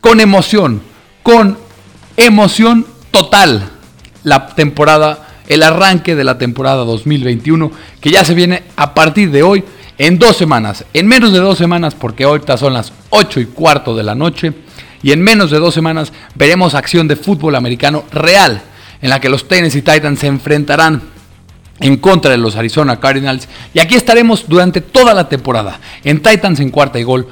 con 0.00 0.18
emoción, 0.18 0.82
con 1.22 1.56
emoción 2.16 2.84
total 3.12 3.70
la 4.24 4.48
temporada, 4.56 5.28
el 5.46 5.62
arranque 5.62 6.16
de 6.16 6.24
la 6.24 6.36
temporada 6.36 6.82
2021 6.82 7.70
que 8.00 8.10
ya 8.10 8.24
se 8.24 8.34
viene 8.34 8.64
a 8.74 8.92
partir 8.92 9.30
de 9.30 9.44
hoy 9.44 9.62
en 9.98 10.18
dos 10.18 10.36
semanas, 10.36 10.84
en 10.94 11.06
menos 11.06 11.32
de 11.32 11.40
dos 11.40 11.58
semanas 11.58 11.94
porque 11.94 12.24
ahorita 12.24 12.56
son 12.56 12.72
las 12.72 12.92
8 13.10 13.40
y 13.40 13.46
cuarto 13.46 13.96
de 13.96 14.04
la 14.04 14.14
noche 14.14 14.52
y 15.02 15.12
en 15.12 15.22
menos 15.22 15.50
de 15.50 15.58
dos 15.58 15.74
semanas 15.74 16.12
veremos 16.34 16.74
acción 16.74 17.08
de 17.08 17.16
fútbol 17.16 17.56
americano 17.56 18.04
real 18.12 18.62
en 19.02 19.10
la 19.10 19.20
que 19.20 19.28
los 19.28 19.46
Tennessee 19.46 19.82
Titans 19.82 20.20
se 20.20 20.26
enfrentarán 20.28 21.02
en 21.80 21.96
contra 21.96 22.30
de 22.30 22.38
los 22.38 22.56
Arizona 22.56 22.98
Cardinals. 22.98 23.48
Y 23.74 23.80
aquí 23.80 23.94
estaremos 23.94 24.48
durante 24.48 24.80
toda 24.80 25.14
la 25.14 25.28
temporada 25.28 25.80
en 26.04 26.20
Titans 26.22 26.60
en 26.60 26.70
cuarta 26.70 26.98
y 26.98 27.04
gol, 27.04 27.28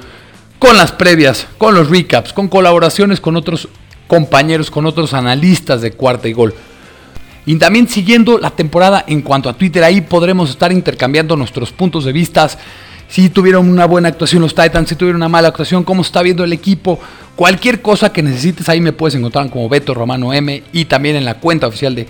con 0.59 0.77
las 0.77 0.91
previas, 0.91 1.47
con 1.57 1.73
los 1.73 1.89
recaps, 1.89 2.33
con 2.33 2.47
colaboraciones 2.47 3.19
con 3.19 3.35
otros 3.35 3.69
compañeros, 4.07 4.71
con 4.71 4.85
otros 4.85 5.13
analistas 5.13 5.81
de 5.81 5.91
cuarta 5.91 6.27
y 6.27 6.33
gol. 6.33 6.53
Y 7.47 7.55
también 7.55 7.87
siguiendo 7.87 8.39
la 8.39 8.51
temporada 8.51 9.05
en 9.07 9.21
cuanto 9.21 9.47
a 9.47 9.53
Twitter, 9.53 9.81
ahí 9.81 10.01
podremos 10.01 10.49
estar 10.49 10.69
intercambiando 10.73 11.37
nuestros 11.37 11.71
puntos 11.71 12.03
de 12.03 12.11
vista. 12.11 12.49
Si 13.07 13.29
tuvieron 13.29 13.69
una 13.69 13.85
buena 13.85 14.09
actuación 14.09 14.41
los 14.41 14.53
Titans, 14.53 14.89
si 14.89 14.95
tuvieron 14.97 15.15
una 15.15 15.29
mala 15.29 15.47
actuación, 15.47 15.85
cómo 15.85 16.01
está 16.01 16.21
viendo 16.21 16.43
el 16.43 16.51
equipo, 16.51 16.99
cualquier 17.37 17.81
cosa 17.81 18.11
que 18.11 18.21
necesites, 18.21 18.67
ahí 18.67 18.81
me 18.81 18.91
puedes 18.91 19.15
encontrar 19.15 19.49
como 19.49 19.69
Beto 19.69 19.93
Romano 19.93 20.33
M 20.33 20.61
y 20.73 20.85
también 20.85 21.15
en 21.15 21.23
la 21.23 21.35
cuenta 21.35 21.67
oficial 21.67 21.95
de 21.95 22.05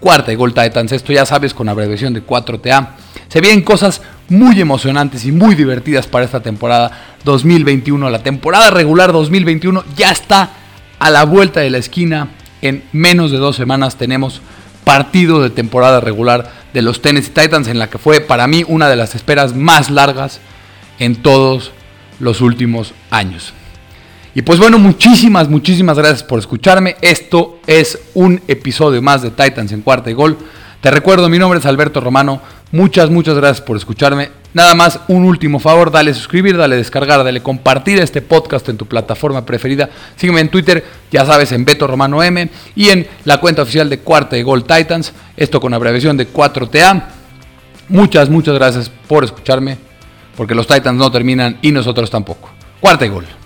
Cuarta 0.00 0.32
y 0.32 0.34
Gol 0.34 0.52
Titans. 0.52 0.90
Esto 0.90 1.12
ya 1.12 1.24
sabes 1.26 1.54
con 1.54 1.68
abreviación 1.68 2.12
de 2.12 2.26
4TA. 2.26 2.88
Se 3.28 3.40
vienen 3.40 3.62
cosas 3.62 4.02
muy 4.30 4.60
emocionantes 4.60 5.24
y 5.24 5.30
muy 5.30 5.54
divertidas 5.54 6.08
para 6.08 6.24
esta 6.24 6.40
temporada 6.40 7.18
2021. 7.24 8.10
La 8.10 8.24
temporada 8.24 8.68
regular 8.70 9.12
2021 9.12 9.84
ya 9.96 10.10
está 10.10 10.50
a 10.98 11.08
la 11.08 11.24
vuelta 11.24 11.60
de 11.60 11.70
la 11.70 11.78
esquina. 11.78 12.30
En 12.62 12.82
menos 12.90 13.30
de 13.30 13.38
dos 13.38 13.54
semanas 13.54 13.96
tenemos 13.96 14.42
partido 14.84 15.42
de 15.42 15.50
temporada 15.50 16.00
regular 16.00 16.50
de 16.72 16.82
los 16.82 17.02
Tennessee 17.02 17.30
Titans 17.30 17.68
en 17.68 17.78
la 17.78 17.88
que 17.88 17.98
fue 17.98 18.20
para 18.20 18.46
mí 18.46 18.64
una 18.66 18.88
de 18.88 18.96
las 18.96 19.14
esperas 19.14 19.54
más 19.54 19.90
largas 19.90 20.40
en 20.98 21.16
todos 21.16 21.72
los 22.20 22.40
últimos 22.40 22.94
años. 23.10 23.52
Y 24.34 24.42
pues 24.42 24.58
bueno, 24.58 24.78
muchísimas, 24.78 25.48
muchísimas 25.48 25.98
gracias 25.98 26.22
por 26.22 26.38
escucharme. 26.38 26.96
Esto 27.02 27.58
es 27.66 27.98
un 28.14 28.40
episodio 28.48 29.02
más 29.02 29.20
de 29.20 29.30
Titans 29.30 29.72
en 29.72 29.82
cuarta 29.82 30.10
y 30.10 30.14
gol. 30.14 30.38
Te 30.80 30.90
recuerdo, 30.90 31.28
mi 31.28 31.38
nombre 31.38 31.58
es 31.58 31.66
Alberto 31.66 32.00
Romano. 32.00 32.40
Muchas, 32.72 33.10
muchas 33.10 33.36
gracias 33.36 33.60
por 33.60 33.76
escucharme. 33.76 34.41
Nada 34.54 34.74
más, 34.74 35.00
un 35.08 35.24
último 35.24 35.58
favor, 35.58 35.90
dale 35.90 36.12
suscribir, 36.12 36.58
dale 36.58 36.76
descargar, 36.76 37.24
dale 37.24 37.42
compartir 37.42 37.98
este 38.00 38.20
podcast 38.20 38.68
en 38.68 38.76
tu 38.76 38.86
plataforma 38.86 39.46
preferida. 39.46 39.88
Sígueme 40.16 40.40
en 40.40 40.50
Twitter, 40.50 40.84
ya 41.10 41.24
sabes, 41.24 41.52
en 41.52 41.64
Beto 41.64 41.86
Romano 41.86 42.22
M 42.22 42.50
y 42.76 42.90
en 42.90 43.06
la 43.24 43.38
cuenta 43.38 43.62
oficial 43.62 43.88
de 43.88 44.00
Cuarta 44.00 44.36
y 44.36 44.42
Gol 44.42 44.64
Titans. 44.64 45.14
Esto 45.36 45.60
con 45.60 45.72
abreviación 45.72 46.18
de 46.18 46.30
4TA. 46.30 47.02
Muchas, 47.88 48.28
muchas 48.28 48.54
gracias 48.54 48.90
por 49.08 49.24
escucharme, 49.24 49.78
porque 50.36 50.54
los 50.54 50.66
Titans 50.66 50.98
no 50.98 51.10
terminan 51.10 51.58
y 51.62 51.72
nosotros 51.72 52.10
tampoco. 52.10 52.50
Cuarta 52.80 53.06
y 53.06 53.08
Gol. 53.08 53.41